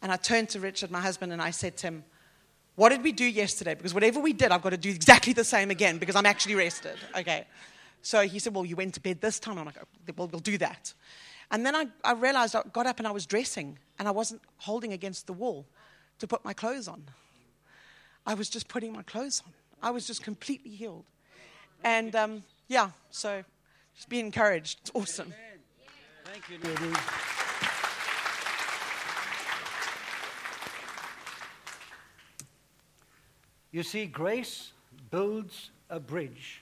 And 0.01 0.11
I 0.11 0.17
turned 0.17 0.49
to 0.49 0.59
Richard, 0.59 0.91
my 0.91 1.01
husband, 1.01 1.33
and 1.33 1.41
I 1.41 1.51
said 1.51 1.77
to 1.77 1.87
him, 1.87 2.03
What 2.75 2.89
did 2.89 3.03
we 3.03 3.11
do 3.11 3.25
yesterday? 3.25 3.75
Because 3.75 3.93
whatever 3.93 4.19
we 4.19 4.33
did, 4.33 4.51
I've 4.51 4.61
got 4.61 4.71
to 4.71 4.77
do 4.77 4.89
exactly 4.89 5.33
the 5.33 5.43
same 5.43 5.71
again 5.71 5.97
because 5.97 6.15
I'm 6.15 6.25
actually 6.25 6.55
rested. 6.55 6.97
Okay. 7.17 7.45
So 8.01 8.21
he 8.21 8.39
said, 8.39 8.55
Well, 8.55 8.65
you 8.65 8.75
went 8.75 8.93
to 8.95 9.01
bed 9.01 9.21
this 9.21 9.39
time. 9.39 9.57
I'm 9.57 9.65
like, 9.65 9.77
Well, 10.15 10.27
we'll 10.27 10.39
do 10.39 10.57
that. 10.59 10.93
And 11.51 11.65
then 11.65 11.75
I, 11.75 11.87
I 12.03 12.13
realized 12.13 12.55
I 12.55 12.61
got 12.71 12.85
up 12.85 12.99
and 12.99 13.07
I 13.07 13.11
was 13.11 13.25
dressing 13.25 13.79
and 13.97 14.07
I 14.07 14.11
wasn't 14.11 14.41
holding 14.57 14.93
against 14.93 15.27
the 15.27 15.33
wall 15.33 15.65
to 16.19 16.27
put 16.27 16.45
my 16.45 16.53
clothes 16.53 16.87
on. 16.87 17.03
I 18.25 18.35
was 18.35 18.49
just 18.49 18.67
putting 18.67 18.93
my 18.93 19.01
clothes 19.01 19.41
on. 19.45 19.53
I 19.81 19.91
was 19.91 20.05
just 20.05 20.23
completely 20.23 20.71
healed. 20.71 21.05
And 21.83 22.15
um, 22.15 22.43
yeah, 22.67 22.91
so 23.09 23.43
just 23.95 24.09
be 24.09 24.19
encouraged. 24.19 24.79
It's 24.81 24.91
awesome. 24.93 25.33
Thank 26.47 26.63
you. 26.81 26.93
You 33.71 33.83
see, 33.83 34.05
grace 34.05 34.71
builds 35.11 35.69
a 35.89 35.99
bridge 35.99 36.61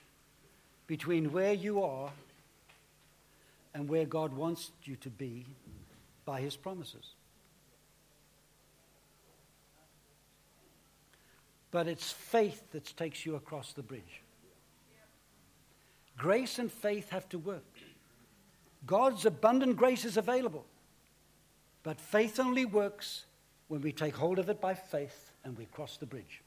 between 0.86 1.32
where 1.32 1.52
you 1.52 1.82
are 1.82 2.10
and 3.74 3.88
where 3.88 4.04
God 4.04 4.32
wants 4.34 4.72
you 4.84 4.96
to 4.96 5.10
be 5.10 5.46
by 6.24 6.40
His 6.40 6.56
promises. 6.56 7.14
But 11.70 11.86
it's 11.86 12.12
faith 12.12 12.62
that 12.72 12.96
takes 12.96 13.24
you 13.24 13.36
across 13.36 13.72
the 13.72 13.82
bridge. 13.82 14.22
Grace 16.16 16.58
and 16.58 16.70
faith 16.70 17.10
have 17.10 17.28
to 17.28 17.38
work. 17.38 17.77
God's 18.86 19.26
abundant 19.26 19.76
grace 19.76 20.04
is 20.04 20.16
available. 20.16 20.64
But 21.82 22.00
faith 22.00 22.38
only 22.38 22.64
works 22.64 23.24
when 23.68 23.80
we 23.80 23.92
take 23.92 24.14
hold 24.14 24.38
of 24.38 24.48
it 24.48 24.60
by 24.60 24.74
faith 24.74 25.32
and 25.44 25.56
we 25.56 25.66
cross 25.66 25.96
the 25.96 26.06
bridge. 26.06 26.42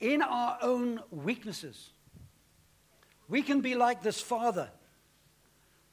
In 0.00 0.22
our 0.22 0.58
own 0.60 1.00
weaknesses, 1.10 1.90
we 3.28 3.42
can 3.42 3.60
be 3.60 3.74
like 3.74 4.02
this 4.02 4.20
father 4.20 4.68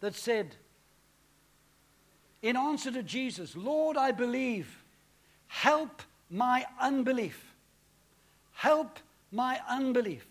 that 0.01 0.15
said, 0.15 0.55
in 2.41 2.57
answer 2.57 2.91
to 2.91 3.03
Jesus, 3.03 3.55
Lord, 3.55 3.97
I 3.97 4.11
believe, 4.11 4.83
help 5.47 6.01
my 6.29 6.65
unbelief. 6.79 7.53
Help 8.53 8.99
my 9.31 9.59
unbelief. 9.69 10.25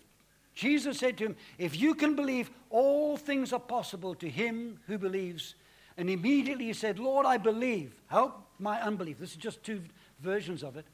Jesus 0.53 0.99
said 0.99 1.17
to 1.17 1.25
him, 1.27 1.35
If 1.57 1.79
you 1.79 1.95
can 1.95 2.15
believe, 2.15 2.51
all 2.69 3.17
things 3.17 3.53
are 3.53 3.59
possible 3.59 4.15
to 4.15 4.29
him 4.29 4.79
who 4.87 4.97
believes. 4.97 5.55
And 5.97 6.09
immediately 6.09 6.65
he 6.65 6.73
said, 6.73 6.99
Lord, 6.99 7.25
I 7.25 7.37
believe. 7.37 7.93
Help 8.07 8.45
my 8.59 8.81
unbelief. 8.81 9.19
This 9.19 9.31
is 9.31 9.37
just 9.37 9.63
two 9.63 9.81
versions 10.19 10.63
of 10.63 10.77
it. 10.77 10.85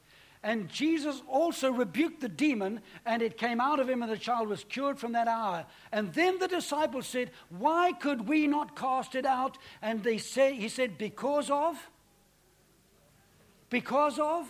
And 0.42 0.68
Jesus 0.68 1.20
also 1.26 1.72
rebuked 1.72 2.20
the 2.20 2.28
demon, 2.28 2.80
and 3.04 3.22
it 3.22 3.36
came 3.36 3.60
out 3.60 3.80
of 3.80 3.88
him, 3.88 4.02
and 4.02 4.12
the 4.12 4.16
child 4.16 4.48
was 4.48 4.62
cured 4.62 4.98
from 4.98 5.12
that 5.12 5.26
hour. 5.26 5.66
And 5.90 6.12
then 6.14 6.38
the 6.38 6.46
disciples 6.46 7.08
said, 7.08 7.32
Why 7.48 7.92
could 7.92 8.28
we 8.28 8.46
not 8.46 8.76
cast 8.76 9.16
it 9.16 9.26
out? 9.26 9.58
And 9.82 10.04
they 10.04 10.18
say, 10.18 10.54
he 10.54 10.68
said, 10.68 10.96
Because 10.96 11.50
of? 11.50 11.90
Because 13.68 14.18
of? 14.20 14.46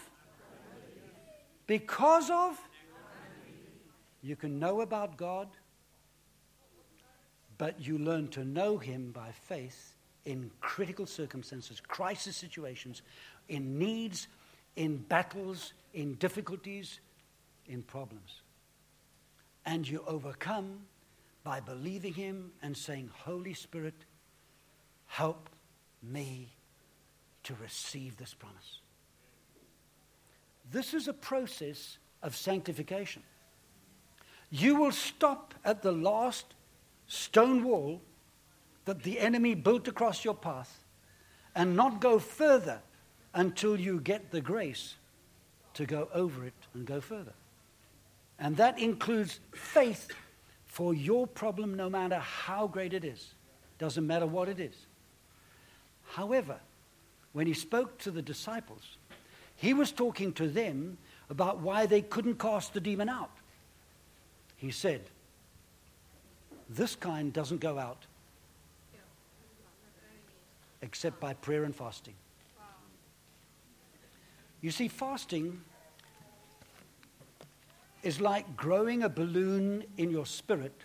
Because 1.67 2.31
of? 2.31 2.68
You 4.23 4.37
can 4.37 4.59
know 4.59 4.81
about 4.81 5.17
God, 5.17 5.49
but 7.57 7.81
you 7.81 7.99
learn 7.99 8.29
to 8.29 8.45
know 8.45 8.79
Him 8.79 9.13
by 9.13 9.31
faith 9.33 9.95
in 10.25 10.51
critical 10.61 11.07
circumstances, 11.07 11.81
crisis 11.81 12.37
situations, 12.37 13.03
in 13.49 13.79
needs 13.79 14.29
in 14.79 14.97
battles, 14.97 15.73
in 15.93 16.15
difficulties, 16.15 17.01
in 17.67 17.83
problems. 17.83 18.43
And 19.67 19.87
you 19.87 20.05
overcome 20.07 20.83
by 21.43 21.59
believing 21.59 22.15
Him 22.15 22.53
and 22.63 22.77
saying, 22.77 23.11
Holy 23.25 23.55
Spirit, 23.55 24.05
help 25.07 25.51
me 26.01 26.55
to 27.43 27.57
receive 27.61 28.17
this 28.17 28.35
promise. 28.35 28.79
This 30.71 30.95
is 30.95 31.09
a 31.09 31.13
process 31.13 31.99
of 32.23 32.37
sanctification. 32.37 33.25
You 34.51 34.77
will 34.77 34.93
stop 34.93 35.55
at 35.65 35.83
the 35.83 35.93
last 35.93 36.55
stone 37.07 37.65
wall 37.65 38.01
that 38.85 39.03
the 39.03 39.19
enemy 39.19 39.55
built 39.55 39.89
across 39.89 40.25
your 40.25 40.35
path 40.35 40.83
and 41.55 41.77
not 41.77 42.01
go 42.01 42.19
further 42.19 42.81
until 43.35 43.79
you 43.79 44.01
get 44.01 44.31
the 44.31 44.41
grace 44.41 44.95
to 45.75 45.85
go 45.85 46.09
over 46.15 46.45
it 46.45 46.55
and 46.75 46.87
go 46.87 47.01
further. 47.01 47.35
And 48.39 48.57
that 48.57 48.79
includes 48.79 49.41
faith 49.53 50.09
for 50.67 50.95
your 50.95 51.27
problem, 51.27 51.75
no 51.75 51.91
matter 51.91 52.19
how 52.19 52.67
great 52.67 52.95
it 52.95 53.05
is. 53.05 53.35
Doesn't 53.79 54.07
matter 54.07 54.27
what 54.27 54.49
it 54.49 54.61
is. 54.61 54.75
However, 56.11 56.57
when 57.33 57.47
he 57.47 57.55
spoke 57.55 57.99
to 57.99 58.11
the 58.11 58.23
disciples, 58.23 58.97
he 59.57 59.75
was 59.75 59.93
talking 59.93 60.33
to 60.35 60.49
them 60.49 60.99
about 61.31 61.61
why 61.61 61.87
they 61.87 62.01
couldn't 62.01 62.39
cast 62.39 62.75
the 62.75 62.81
demon 62.81 63.09
out. 63.09 63.38
He 64.59 64.71
said, 64.71 65.01
This 66.69 66.95
kind 66.95 67.33
doesn't 67.33 67.61
go 67.61 67.79
out 67.79 68.07
except 70.83 71.19
by 71.19 71.35
prayer 71.35 71.65
and 71.65 71.75
fasting. 71.75 72.15
You 74.61 74.71
see, 74.71 74.89
fasting 74.89 75.61
is 78.03 78.21
like 78.21 78.57
growing 78.57 79.03
a 79.03 79.09
balloon 79.09 79.85
in 79.97 80.11
your 80.11 80.27
spirit, 80.27 80.85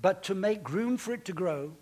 but 0.00 0.22
to 0.24 0.34
make 0.34 0.70
room 0.70 0.96
for 0.96 1.12
it 1.14 1.24
to 1.26 1.32
grow, 1.32 1.72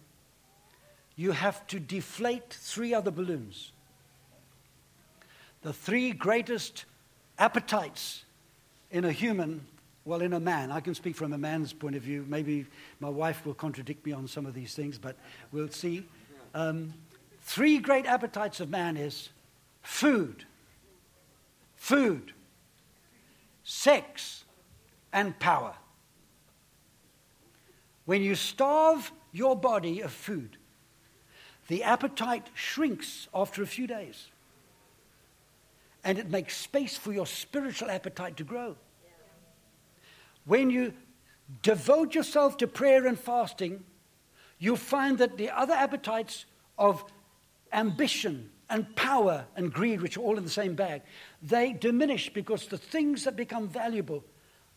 you 1.17 1.33
have 1.33 1.67
to 1.69 1.79
deflate 1.81 2.51
three 2.51 2.93
other 2.93 3.11
balloons. 3.11 3.73
The 5.63 5.73
three 5.73 6.13
greatest 6.13 6.85
appetites 7.39 8.25
in 8.91 9.05
a 9.05 9.13
human, 9.13 9.67
well, 10.07 10.23
in 10.23 10.33
a 10.33 10.41
man, 10.41 10.71
I 10.71 10.79
can 10.79 10.95
speak 10.95 11.17
from 11.17 11.33
a 11.33 11.39
man's 11.39 11.73
point 11.73 11.97
of 11.97 12.03
view. 12.03 12.25
Maybe 12.29 12.65
my 13.01 13.09
wife 13.09 13.45
will 13.45 13.55
contradict 13.55 14.07
me 14.07 14.13
on 14.13 14.29
some 14.29 14.47
of 14.47 14.55
these 14.55 14.73
things, 14.73 14.99
but 14.99 15.17
we'll 15.51 15.69
see. 15.69 16.07
Um, 16.55 16.95
three 17.43 17.79
great 17.79 18.07
appetites 18.07 18.61
of 18.61 18.71
man 18.71 18.97
is 18.97 19.31
food, 19.83 20.45
food, 21.75 22.33
sex, 23.65 24.45
and 25.13 25.37
power. 25.41 25.75
When 28.05 28.23
you 28.23 28.37
starve 28.37 29.11
your 29.33 29.57
body 29.57 30.03
of 30.03 30.13
food, 30.13 30.57
the 31.67 31.83
appetite 31.83 32.47
shrinks 32.55 33.27
after 33.35 33.61
a 33.61 33.67
few 33.67 33.89
days. 33.89 34.29
And 36.05 36.17
it 36.17 36.31
makes 36.31 36.57
space 36.57 36.97
for 36.97 37.13
your 37.13 37.27
spiritual 37.27 37.91
appetite 37.91 38.37
to 38.37 38.45
grow. 38.45 38.77
When 40.47 40.71
you 40.71 40.95
devote 41.63 42.15
yourself 42.15 42.57
to 42.59 42.67
prayer 42.67 43.07
and 43.07 43.19
fasting, 43.19 43.85
you'll 44.59 44.77
find 44.77 45.19
that 45.19 45.37
the 45.37 45.51
other 45.51 45.75
appetites 45.75 46.47
of 46.79 47.05
ambition 47.73 48.51
and 48.71 48.95
power 48.97 49.45
and 49.55 49.73
greed, 49.73 50.01
which 50.01 50.17
are 50.17 50.21
all 50.21 50.39
in 50.39 50.45
the 50.45 50.51
same 50.51 50.75
bag, 50.75 51.03
they 51.43 51.73
diminish 51.73 52.33
because 52.33 52.67
the 52.67 52.79
things 52.79 53.25
that 53.25 53.37
become 53.37 53.69
valuable 53.69 54.25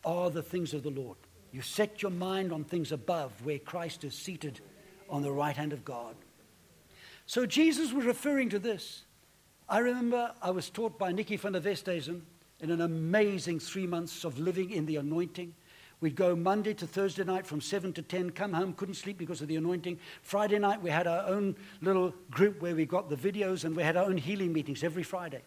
are 0.04 0.30
the 0.30 0.42
things 0.42 0.74
of 0.74 0.82
the 0.82 0.90
Lord. 0.90 1.16
You 1.52 1.62
set 1.62 2.02
your 2.02 2.12
mind 2.12 2.52
on 2.52 2.64
things 2.64 2.92
above, 2.92 3.32
where 3.44 3.58
Christ 3.58 4.04
is 4.04 4.14
seated 4.14 4.60
on 5.08 5.22
the 5.22 5.32
right 5.32 5.56
hand 5.56 5.72
of 5.72 5.84
God. 5.84 6.14
So 7.26 7.46
Jesus 7.46 7.92
was 7.92 8.04
referring 8.04 8.48
to 8.50 8.58
this. 8.58 9.04
I 9.68 9.78
remember 9.78 10.32
I 10.42 10.50
was 10.50 10.70
taught 10.70 10.98
by 10.98 11.12
Nicky 11.12 11.36
van 11.36 11.52
der 11.52 11.60
Westhuizen 11.60 12.22
in 12.60 12.70
an 12.70 12.80
amazing 12.80 13.58
three 13.58 13.86
months 13.86 14.24
of 14.24 14.38
living 14.38 14.70
in 14.70 14.86
the 14.86 14.96
anointing. 14.96 15.54
We'd 16.00 16.16
go 16.16 16.34
Monday 16.34 16.72
to 16.74 16.86
Thursday 16.86 17.24
night 17.24 17.46
from 17.46 17.60
7 17.60 17.92
to 17.92 18.02
10, 18.02 18.30
come 18.30 18.54
home, 18.54 18.72
couldn't 18.72 18.94
sleep 18.94 19.18
because 19.18 19.42
of 19.42 19.48
the 19.48 19.56
anointing. 19.56 19.98
Friday 20.22 20.58
night, 20.58 20.80
we 20.80 20.90
had 20.90 21.06
our 21.06 21.26
own 21.26 21.54
little 21.82 22.14
group 22.30 22.62
where 22.62 22.74
we 22.74 22.86
got 22.86 23.10
the 23.10 23.16
videos 23.16 23.64
and 23.64 23.76
we 23.76 23.82
had 23.82 23.96
our 23.96 24.06
own 24.06 24.16
healing 24.16 24.52
meetings 24.52 24.82
every 24.82 25.02
Friday. 25.02 25.42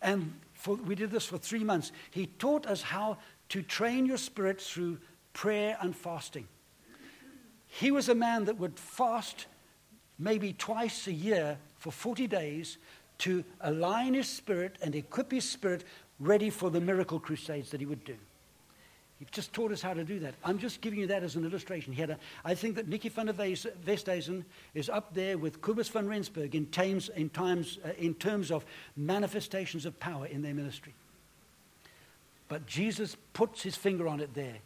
And 0.00 0.32
for, 0.52 0.76
we 0.76 0.94
did 0.94 1.10
this 1.10 1.26
for 1.26 1.38
three 1.38 1.64
months. 1.64 1.90
He 2.12 2.26
taught 2.26 2.66
us 2.66 2.82
how 2.82 3.18
to 3.48 3.62
train 3.62 4.06
your 4.06 4.18
spirit 4.18 4.60
through 4.60 4.98
prayer 5.32 5.76
and 5.80 5.96
fasting. 5.96 6.46
He 7.66 7.90
was 7.90 8.08
a 8.08 8.14
man 8.14 8.44
that 8.44 8.58
would 8.58 8.78
fast 8.78 9.46
maybe 10.18 10.52
twice 10.52 11.06
a 11.06 11.12
year 11.12 11.58
for 11.76 11.90
40 11.90 12.26
days 12.26 12.78
to 13.18 13.44
align 13.60 14.14
his 14.14 14.28
spirit 14.28 14.76
and 14.80 14.94
equip 14.94 15.32
his 15.32 15.48
spirit 15.48 15.84
ready 16.20 16.50
for 16.50 16.70
the 16.70 16.80
miracle 16.80 17.20
crusades 17.20 17.70
that 17.70 17.80
he 17.80 17.86
would 17.86 18.04
do. 18.04 18.16
He 19.18 19.26
just 19.32 19.52
taught 19.52 19.72
us 19.72 19.82
how 19.82 19.94
to 19.94 20.04
do 20.04 20.20
that. 20.20 20.34
I'm 20.44 20.58
just 20.58 20.80
giving 20.80 21.00
you 21.00 21.08
that 21.08 21.24
as 21.24 21.34
an 21.34 21.44
illustration. 21.44 21.92
He 21.92 22.02
a, 22.02 22.18
I 22.44 22.54
think 22.54 22.76
that 22.76 22.86
Nicky 22.86 23.08
van 23.08 23.26
der 23.26 23.32
Westhuizen 23.32 24.44
is 24.74 24.88
up 24.88 25.12
there 25.12 25.36
with 25.36 25.60
Cobus 25.60 25.88
van 25.88 26.06
Rensburg 26.06 26.54
in, 26.54 26.66
times, 26.66 27.08
in, 27.08 27.28
times, 27.30 27.78
uh, 27.84 27.90
in 27.98 28.14
terms 28.14 28.52
of 28.52 28.64
manifestations 28.96 29.86
of 29.86 29.98
power 29.98 30.26
in 30.26 30.42
their 30.42 30.54
ministry. 30.54 30.94
But 32.46 32.64
Jesus 32.66 33.16
puts 33.32 33.62
his 33.62 33.74
finger 33.74 34.06
on 34.06 34.20
it 34.20 34.34
there. 34.34 34.58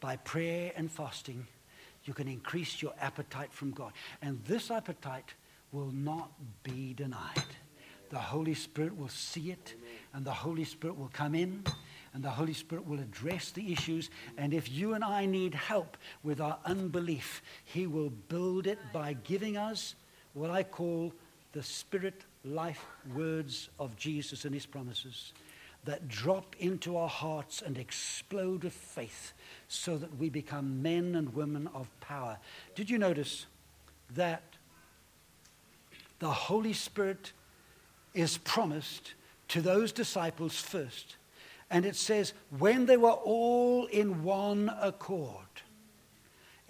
By 0.00 0.16
prayer 0.16 0.72
and 0.76 0.90
fasting, 0.90 1.46
you 2.04 2.12
can 2.12 2.26
increase 2.26 2.82
your 2.82 2.92
appetite 3.00 3.52
from 3.52 3.70
God. 3.70 3.92
And 4.22 4.42
this 4.44 4.70
appetite 4.70 5.34
will 5.70 5.92
not 5.92 6.30
be 6.64 6.94
denied. 6.94 7.44
The 8.10 8.18
Holy 8.18 8.54
Spirit 8.54 8.96
will 8.96 9.08
see 9.08 9.50
it, 9.50 9.74
and 10.12 10.24
the 10.24 10.32
Holy 10.32 10.64
Spirit 10.64 10.98
will 10.98 11.10
come 11.12 11.34
in, 11.34 11.64
and 12.12 12.22
the 12.22 12.30
Holy 12.30 12.52
Spirit 12.52 12.86
will 12.86 12.98
address 12.98 13.50
the 13.50 13.72
issues. 13.72 14.10
And 14.36 14.52
if 14.52 14.70
you 14.70 14.94
and 14.94 15.04
I 15.04 15.26
need 15.26 15.54
help 15.54 15.96
with 16.22 16.40
our 16.40 16.58
unbelief, 16.64 17.40
He 17.64 17.86
will 17.86 18.10
build 18.10 18.66
it 18.66 18.78
by 18.92 19.12
giving 19.24 19.56
us 19.56 19.94
what 20.34 20.50
I 20.50 20.64
call 20.64 21.12
the 21.52 21.62
Spirit 21.62 22.24
life 22.44 22.84
words 23.14 23.68
of 23.78 23.96
Jesus 23.96 24.44
and 24.44 24.54
His 24.54 24.66
promises 24.66 25.32
that 25.84 26.08
drop 26.08 26.56
into 26.58 26.96
our 26.96 27.08
hearts 27.08 27.62
and 27.62 27.78
explode 27.78 28.64
with 28.64 28.72
faith 28.72 29.32
so 29.68 29.96
that 29.96 30.16
we 30.18 30.28
become 30.28 30.82
men 30.82 31.14
and 31.14 31.34
women 31.34 31.68
of 31.74 31.88
power. 32.00 32.38
Did 32.74 32.90
you 32.90 32.98
notice 32.98 33.46
that 34.14 34.42
the 36.18 36.30
Holy 36.30 36.74
Spirit 36.74 37.32
is 38.14 38.38
promised 38.38 39.14
to 39.48 39.60
those 39.60 39.92
disciples 39.92 40.60
first? 40.60 41.16
And 41.70 41.84
it 41.84 41.96
says, 41.96 42.32
when 42.58 42.86
they 42.86 42.96
were 42.96 43.10
all 43.10 43.86
in 43.86 44.24
one 44.24 44.70
accord, 44.80 45.46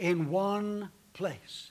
in 0.00 0.30
one 0.30 0.90
place. 1.12 1.70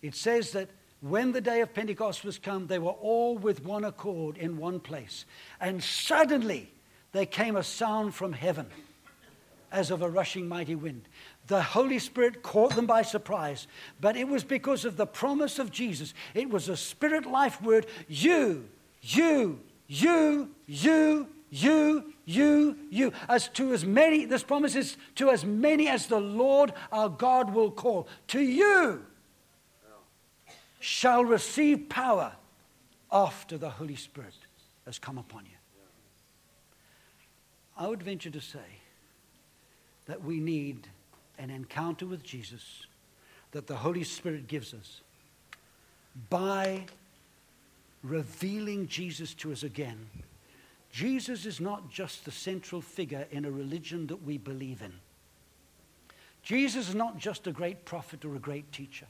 It 0.00 0.14
says 0.14 0.52
that 0.52 0.70
when 1.00 1.32
the 1.32 1.40
day 1.40 1.60
of 1.60 1.74
Pentecost 1.74 2.24
was 2.24 2.38
come, 2.38 2.66
they 2.66 2.78
were 2.78 2.90
all 2.90 3.36
with 3.36 3.64
one 3.64 3.84
accord 3.84 4.38
in 4.38 4.56
one 4.56 4.80
place. 4.80 5.26
And 5.60 5.82
suddenly 5.82 6.70
there 7.12 7.26
came 7.26 7.56
a 7.56 7.62
sound 7.62 8.14
from 8.14 8.32
heaven 8.32 8.66
as 9.70 9.90
of 9.90 10.02
a 10.02 10.08
rushing 10.08 10.48
mighty 10.48 10.74
wind. 10.74 11.02
The 11.46 11.62
Holy 11.62 11.98
Spirit 11.98 12.42
caught 12.42 12.74
them 12.74 12.86
by 12.86 13.02
surprise, 13.02 13.66
but 14.00 14.16
it 14.16 14.28
was 14.28 14.44
because 14.44 14.84
of 14.84 14.96
the 14.96 15.06
promise 15.06 15.58
of 15.58 15.70
Jesus. 15.70 16.14
It 16.34 16.50
was 16.50 16.68
a 16.68 16.76
spirit 16.76 17.26
life 17.26 17.60
word 17.62 17.86
you, 18.08 18.68
you, 19.02 19.60
you, 19.88 20.50
you, 20.66 21.28
you, 21.50 22.14
you, 22.24 22.78
you. 22.88 23.12
As 23.28 23.48
to 23.48 23.72
as 23.72 23.84
many, 23.84 24.24
this 24.24 24.42
promise 24.42 24.74
is 24.74 24.96
to 25.16 25.30
as 25.30 25.44
many 25.44 25.88
as 25.88 26.06
the 26.06 26.20
Lord 26.20 26.72
our 26.90 27.08
God 27.08 27.52
will 27.52 27.70
call. 27.70 28.08
To 28.28 28.40
you 28.40 29.04
shall 30.78 31.24
receive 31.24 31.88
power 31.88 32.32
after 33.10 33.58
the 33.58 33.70
Holy 33.70 33.96
Spirit 33.96 34.34
has 34.86 34.98
come 34.98 35.18
upon 35.18 35.44
you. 35.44 35.50
I 37.76 37.88
would 37.88 38.02
venture 38.02 38.30
to 38.30 38.40
say 38.40 38.58
that 40.06 40.22
we 40.22 40.40
need 40.40 40.88
an 41.38 41.50
encounter 41.50 42.06
with 42.06 42.22
Jesus 42.22 42.86
that 43.52 43.66
the 43.66 43.76
Holy 43.76 44.04
Spirit 44.04 44.46
gives 44.46 44.74
us 44.74 45.00
by 46.30 46.84
revealing 48.02 48.88
Jesus 48.88 49.34
to 49.34 49.52
us 49.52 49.62
again. 49.62 50.08
Jesus 50.90 51.46
is 51.46 51.60
not 51.60 51.90
just 51.90 52.24
the 52.24 52.30
central 52.30 52.80
figure 52.80 53.26
in 53.30 53.44
a 53.44 53.50
religion 53.50 54.06
that 54.08 54.22
we 54.22 54.36
believe 54.36 54.82
in. 54.82 54.92
Jesus 56.42 56.88
is 56.88 56.94
not 56.94 57.16
just 57.16 57.46
a 57.46 57.52
great 57.52 57.84
prophet 57.84 58.24
or 58.24 58.34
a 58.34 58.40
great 58.40 58.70
teacher. 58.72 59.06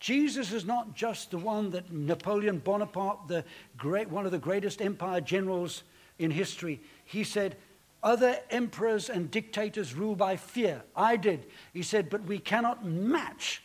Jesus 0.00 0.52
is 0.52 0.64
not 0.64 0.94
just 0.96 1.30
the 1.30 1.38
one 1.38 1.70
that 1.70 1.92
Napoleon 1.92 2.58
Bonaparte, 2.58 3.28
the 3.28 3.44
great, 3.76 4.10
one 4.10 4.26
of 4.26 4.32
the 4.32 4.38
greatest 4.38 4.82
empire 4.82 5.20
generals 5.20 5.84
in 6.18 6.30
history, 6.30 6.80
he 7.04 7.22
said, 7.22 7.56
other 8.02 8.36
emperors 8.50 9.08
and 9.08 9.30
dictators 9.30 9.94
rule 9.94 10.16
by 10.16 10.34
fear. 10.34 10.82
I 10.96 11.16
did. 11.16 11.46
He 11.72 11.82
said, 11.82 12.10
but 12.10 12.24
we 12.24 12.40
cannot 12.40 12.84
match 12.84 13.62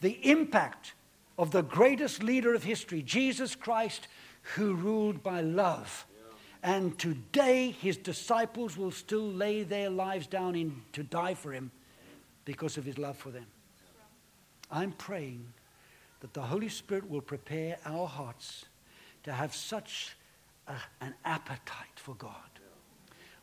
the 0.00 0.12
impact 0.30 0.94
of 1.38 1.50
the 1.50 1.62
greatest 1.62 2.22
leader 2.22 2.54
of 2.54 2.62
history, 2.62 3.02
Jesus 3.02 3.54
Christ, 3.54 4.08
who 4.54 4.74
ruled 4.74 5.22
by 5.22 5.40
love. 5.40 6.06
And 6.62 6.96
today, 6.98 7.70
his 7.70 7.96
disciples 7.96 8.76
will 8.76 8.92
still 8.92 9.26
lay 9.26 9.64
their 9.64 9.90
lives 9.90 10.26
down 10.26 10.54
in, 10.54 10.82
to 10.92 11.02
die 11.02 11.34
for 11.34 11.52
him 11.52 11.70
because 12.44 12.76
of 12.76 12.84
his 12.84 12.98
love 12.98 13.16
for 13.16 13.30
them. 13.30 13.46
I'm 14.70 14.92
praying 14.92 15.44
that 16.20 16.34
the 16.34 16.42
Holy 16.42 16.68
Spirit 16.68 17.10
will 17.10 17.20
prepare 17.20 17.78
our 17.84 18.06
hearts 18.06 18.64
to 19.24 19.32
have 19.32 19.54
such 19.54 20.16
a, 20.68 20.74
an 21.00 21.14
appetite 21.24 21.96
for 21.96 22.14
God. 22.14 22.32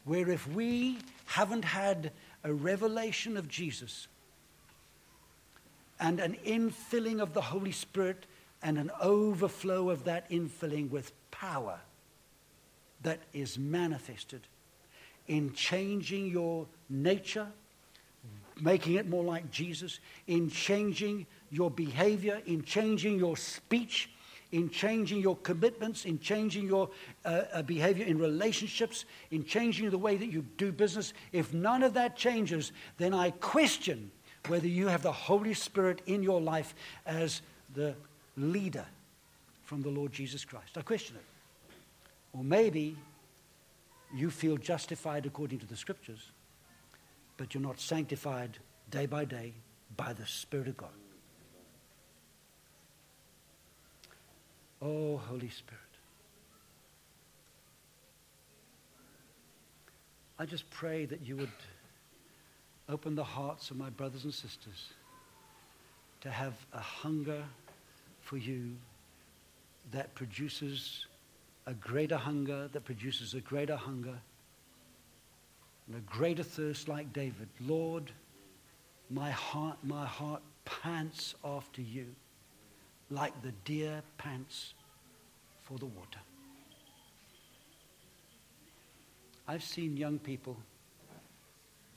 Where 0.06 0.30
if 0.30 0.48
we 0.48 0.98
haven't 1.26 1.66
had 1.66 2.14
a 2.44 2.54
revelation 2.54 3.36
of 3.36 3.50
Jesus 3.50 4.08
and 6.00 6.20
an 6.20 6.38
infilling 6.46 7.22
of 7.22 7.34
the 7.34 7.42
Holy 7.42 7.72
Spirit 7.72 8.26
and 8.62 8.78
an 8.78 8.92
overflow 9.02 9.90
of 9.90 10.06
that 10.06 10.30
infilling 10.30 10.90
with 10.90 11.12
power 11.32 11.80
that 13.04 13.20
is 13.34 13.58
manifested 13.58 14.42
in 15.28 15.54
changing 15.54 16.28
your 16.28 16.66
nature 16.90 17.48
making 18.62 18.96
it 18.96 19.08
more 19.08 19.24
like 19.24 19.50
Jesus, 19.52 20.00
in 20.28 20.50
changing 20.50 21.26
your 21.50 21.72
behavior, 21.72 22.42
in 22.46 22.64
changing 22.64 23.18
your 23.18 23.38
speech, 23.38 24.10
in 24.52 24.70
changing 24.70 25.20
your 25.20 25.38
commitments, 25.38 26.06
in 26.06 26.20
changing 26.20 26.66
your 26.66 26.90
uh, 27.24 27.44
uh, 27.54 27.62
behavior 27.62 28.06
in 28.06 28.18
relationships, 28.18 29.06
in 29.32 29.46
changing 29.46 29.90
the 29.90 29.98
way 29.98 30.18
that 30.18 30.28
you 30.28 30.44
do 30.58 30.72
business. 30.72 31.14
If 31.32 31.54
none 31.54 31.84
of 31.84 31.94
that 31.94 32.16
changes, 32.16 32.72
then 32.98 33.14
I 33.14 33.32
question 33.32 34.12
whether 34.48 34.68
you 34.68 34.88
have 34.88 35.04
the 35.04 35.12
Holy 35.12 35.54
Spirit 35.54 36.02
in 36.06 36.24
your 36.24 36.42
life 36.42 36.74
as 37.06 37.42
the 37.74 37.96
leader 38.38 38.86
from 39.64 39.82
the 39.82 39.90
Lord 39.90 40.12
Jesus 40.12 40.46
Christ. 40.46 40.78
I 40.78 40.82
question 40.82 41.16
it. 41.16 41.26
Or 42.34 42.44
maybe 42.44 42.96
you 44.16 44.30
feel 44.30 44.58
justified 44.58 45.26
according 45.26 45.60
to 45.60 45.66
the 45.66 45.76
scriptures 45.76 46.32
but 47.40 47.54
you're 47.54 47.64
not 47.64 47.80
sanctified 47.80 48.58
day 48.92 49.06
by 49.06 49.24
day 49.24 49.54
by 49.96 50.12
the 50.12 50.26
Spirit 50.26 50.68
of 50.68 50.76
God. 50.76 50.90
Oh, 54.82 55.16
Holy 55.16 55.48
Spirit. 55.48 55.80
I 60.38 60.46
just 60.46 60.70
pray 60.70 61.06
that 61.06 61.26
you 61.26 61.38
would 61.38 61.50
open 62.90 63.16
the 63.16 63.24
hearts 63.24 63.72
of 63.72 63.78
my 63.78 63.90
brothers 63.90 64.24
and 64.24 64.34
sisters 64.34 64.94
to 66.22 66.30
have 66.30 66.54
a 66.74 66.80
hunger 66.80 67.44
for 68.22 68.38
you 68.38 68.76
that 69.92 70.14
produces 70.16 71.06
a 71.66 71.74
greater 71.74 72.18
hunger, 72.18 72.68
that 72.74 72.84
produces 72.84 73.34
a 73.34 73.42
greater 73.42 73.76
hunger 73.76 74.20
and 75.88 75.96
a 75.96 76.02
greater 76.02 76.44
thirst 76.44 76.88
like 76.88 77.12
David. 77.14 77.48
Lord, 77.62 78.12
my 79.10 79.32
heart, 79.32 79.78
my 79.84 80.06
heart 80.06 80.42
pants 80.66 81.36
after 81.44 81.82
you 81.82 82.06
like 83.10 83.40
the 83.42 83.52
deer 83.66 84.02
pants 84.18 84.74
for 85.64 85.78
the 85.78 85.86
water. 85.86 86.20
I've 89.48 89.64
seen 89.64 89.98
young 89.98 90.20
people 90.20 90.58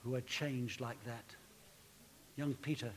who 0.05 0.15
are 0.15 0.21
changed 0.23 0.81
like 0.81 1.03
that. 1.05 1.25
Young 2.37 2.55
Peter 2.55 2.91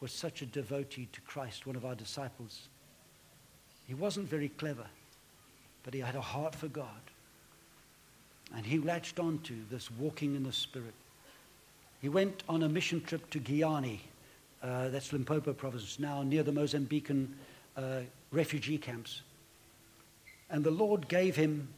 was 0.00 0.12
such 0.12 0.42
a 0.42 0.46
devotee 0.46 1.08
to 1.12 1.20
Christ, 1.22 1.66
one 1.66 1.76
of 1.76 1.84
our 1.84 1.94
disciples. 1.94 2.68
He 3.86 3.94
wasn't 3.94 4.28
very 4.28 4.48
clever, 4.48 4.86
but 5.84 5.94
he 5.94 6.00
had 6.00 6.16
a 6.16 6.20
heart 6.20 6.54
for 6.54 6.68
God. 6.68 6.88
And 8.54 8.66
he 8.66 8.78
latched 8.78 9.18
on 9.18 9.38
to 9.44 9.54
this 9.70 9.90
walking 9.90 10.34
in 10.34 10.42
the 10.42 10.52
Spirit. 10.52 10.94
He 12.00 12.08
went 12.08 12.42
on 12.48 12.64
a 12.64 12.68
mission 12.68 13.00
trip 13.00 13.30
to 13.30 13.40
Giyani, 13.40 14.00
uh, 14.62 14.88
that's 14.88 15.12
Limpopo 15.12 15.52
province, 15.52 15.98
now 15.98 16.22
near 16.22 16.42
the 16.42 16.52
Mozambican 16.52 17.28
uh, 17.76 18.00
refugee 18.32 18.78
camps. 18.78 19.22
And 20.50 20.64
the 20.64 20.70
Lord 20.70 21.08
gave 21.08 21.36
him, 21.36 21.68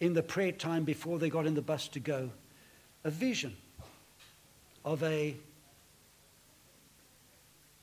in 0.00 0.12
the 0.12 0.22
prayer 0.22 0.52
time 0.52 0.84
before 0.84 1.18
they 1.18 1.30
got 1.30 1.46
in 1.46 1.54
the 1.54 1.62
bus 1.62 1.88
to 1.88 2.00
go, 2.00 2.30
a 3.04 3.10
vision 3.10 3.54
of 4.84 5.02
a, 5.02 5.36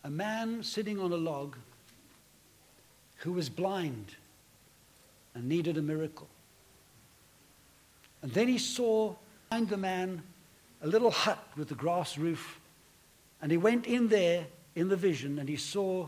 a 0.03 0.09
man 0.09 0.63
sitting 0.63 0.99
on 0.99 1.11
a 1.11 1.17
log 1.17 1.55
who 3.17 3.31
was 3.31 3.49
blind 3.49 4.15
and 5.35 5.47
needed 5.47 5.77
a 5.77 5.81
miracle. 5.81 6.27
And 8.21 8.31
then 8.31 8.47
he 8.47 8.57
saw 8.57 9.15
behind 9.49 9.69
the 9.69 9.77
man 9.77 10.23
a 10.81 10.87
little 10.87 11.11
hut 11.11 11.43
with 11.55 11.71
a 11.71 11.75
grass 11.75 12.17
roof. 12.17 12.59
And 13.41 13.51
he 13.51 13.57
went 13.57 13.85
in 13.85 14.07
there 14.07 14.45
in 14.75 14.89
the 14.89 14.95
vision 14.95 15.39
and 15.39 15.47
he 15.47 15.55
saw 15.55 16.07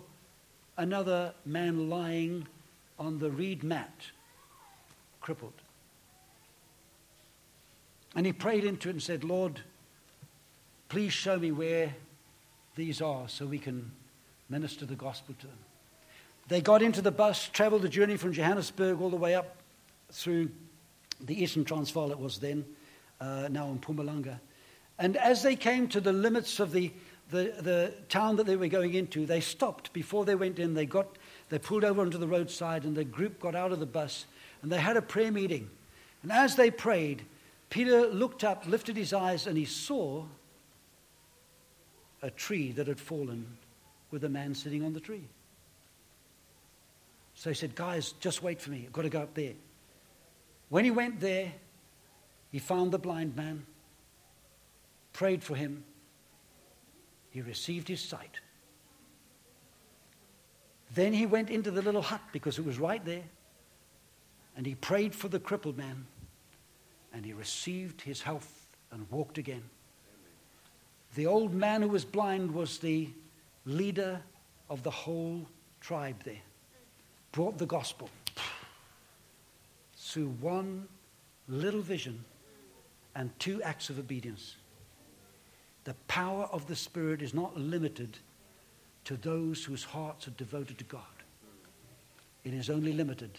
another 0.78 1.34
man 1.46 1.90
lying 1.90 2.48
on 2.98 3.20
the 3.20 3.30
reed 3.30 3.64
mat, 3.64 3.94
crippled. 5.22 5.63
And 8.16 8.26
he 8.26 8.34
prayed 8.34 8.64
into 8.64 8.90
it 8.90 8.94
and 8.94 9.04
said, 9.04 9.24
Lord, 9.24 9.60
please 10.90 11.14
show 11.14 11.38
me 11.38 11.52
where 11.52 11.96
these 12.76 13.02
are 13.02 13.28
so 13.28 13.46
we 13.46 13.60
can 13.60 13.92
minister 14.50 14.86
the 14.86 14.96
gospel 14.96 15.36
to 15.40 15.48
them. 15.48 15.58
They 16.48 16.62
got 16.62 16.82
into 16.82 17.02
the 17.02 17.12
bus, 17.12 17.48
traveled 17.48 17.82
the 17.82 17.90
journey 17.90 18.18
from 18.18 18.34
Johannesburg 18.34 19.02
all 19.02 19.10
the 19.10 19.16
way 19.16 19.34
up 19.34 19.58
through 20.12 20.52
the 21.22 21.42
Eastern 21.42 21.64
Transvaal 21.64 22.12
it 22.12 22.20
was 22.20 22.40
then, 22.40 22.66
uh, 23.22 23.48
now 23.50 23.68
in 23.70 23.80
Mpumalanga. 23.80 24.40
And 25.00 25.18
as 25.18 25.42
they 25.42 25.56
came 25.56 25.88
to 25.90 26.02
the 26.02 26.14
limits 26.14 26.60
of 26.60 26.72
the, 26.72 26.92
the, 27.32 27.54
the 27.60 27.94
town 28.10 28.36
that 28.36 28.46
they 28.46 28.56
were 28.56 28.68
going 28.68 28.94
into, 28.94 29.26
they 29.26 29.40
stopped. 29.40 29.94
Before 29.94 30.26
they 30.26 30.36
went 30.36 30.60
in, 30.60 30.74
they, 30.74 30.86
got, 30.86 31.08
they 31.50 31.60
pulled 31.60 31.84
over 31.84 32.02
onto 32.02 32.18
the 32.18 32.28
roadside 32.28 32.84
and 32.84 32.96
the 32.96 33.04
group 33.04 33.40
got 33.40 33.56
out 33.56 33.72
of 33.72 33.80
the 33.80 33.86
bus 33.86 34.26
and 34.62 34.72
they 34.72 34.80
had 34.80 34.98
a 34.98 35.02
prayer 35.02 35.32
meeting. 35.32 35.70
And 36.22 36.32
as 36.32 36.56
they 36.56 36.70
prayed, 36.70 37.24
Peter 37.74 38.06
looked 38.06 38.44
up, 38.44 38.68
lifted 38.68 38.96
his 38.96 39.14
eyes, 39.14 39.48
and 39.48 39.58
he 39.58 39.66
saw 39.66 40.24
a 42.22 42.30
tree 42.30 42.72
that 42.72 42.86
had 42.86 43.00
fallen 43.00 43.58
with 44.12 44.24
a 44.26 44.30
man 44.30 44.54
sitting 44.54 44.84
on 44.84 44.94
the 44.94 45.00
tree. 45.00 45.24
So 47.34 47.50
he 47.50 47.56
said, 47.56 47.74
Guys, 47.74 48.12
just 48.20 48.44
wait 48.44 48.62
for 48.62 48.70
me. 48.70 48.84
I've 48.86 48.94
got 48.94 49.02
to 49.02 49.10
go 49.10 49.22
up 49.22 49.34
there. 49.34 49.54
When 50.70 50.86
he 50.86 50.92
went 50.92 51.20
there, 51.20 51.52
he 52.52 52.60
found 52.60 52.92
the 52.92 53.00
blind 53.00 53.36
man, 53.36 53.66
prayed 55.12 55.44
for 55.44 55.56
him, 55.56 55.84
he 57.32 57.42
received 57.42 57.88
his 57.88 58.02
sight. 58.02 58.40
Then 60.94 61.12
he 61.12 61.26
went 61.26 61.50
into 61.50 61.72
the 61.72 61.82
little 61.82 62.04
hut 62.04 62.22
because 62.32 62.60
it 62.60 62.66
was 62.66 62.78
right 62.78 63.04
there, 63.04 63.24
and 64.56 64.64
he 64.64 64.76
prayed 64.76 65.16
for 65.16 65.28
the 65.28 65.40
crippled 65.40 65.76
man, 65.76 66.06
and 67.14 67.26
he 67.26 67.34
received 67.34 68.02
his 68.02 68.22
health 68.22 68.68
and 68.92 69.10
walked 69.12 69.38
again. 69.38 69.64
The 71.16 71.28
old 71.28 71.54
man 71.54 71.82
who 71.82 71.90
was 71.90 72.06
blind 72.06 72.52
was 72.52 72.80
the 72.80 73.10
leader 73.66 74.20
of 74.70 74.82
the 74.84 74.92
whole 74.92 75.46
tribe 75.80 76.24
there, 76.24 76.42
brought 77.32 77.58
the 77.58 77.66
gospel 77.66 78.10
through 79.96 80.30
one 80.42 80.88
little 81.48 81.82
vision 81.82 82.24
and 83.16 83.30
two 83.40 83.62
acts 83.62 83.90
of 83.90 84.00
obedience. 84.00 84.56
The 85.84 85.94
power 86.08 86.46
of 86.52 86.68
the 86.68 86.76
Spirit 86.76 87.22
is 87.22 87.34
not 87.34 87.58
limited 87.58 88.18
to 89.06 89.18
those 89.18 89.64
whose 89.64 89.84
hearts 89.84 90.28
are 90.28 90.32
devoted 90.32 90.78
to 90.78 90.84
God. 90.86 91.02
It 92.44 92.54
is 92.54 92.70
only 92.70 92.94
limited 92.94 93.32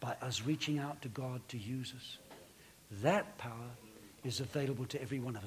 by 0.00 0.14
us 0.22 0.42
reaching 0.42 0.78
out 0.78 1.00
to 1.02 1.08
God 1.08 1.40
to 1.48 1.58
use 1.58 1.94
us. 1.96 2.18
That 3.02 3.38
power 3.38 3.70
is 4.24 4.40
available 4.40 4.86
to 4.86 5.00
every 5.00 5.18
one 5.18 5.36
of 5.36 5.40
us. 5.40 5.44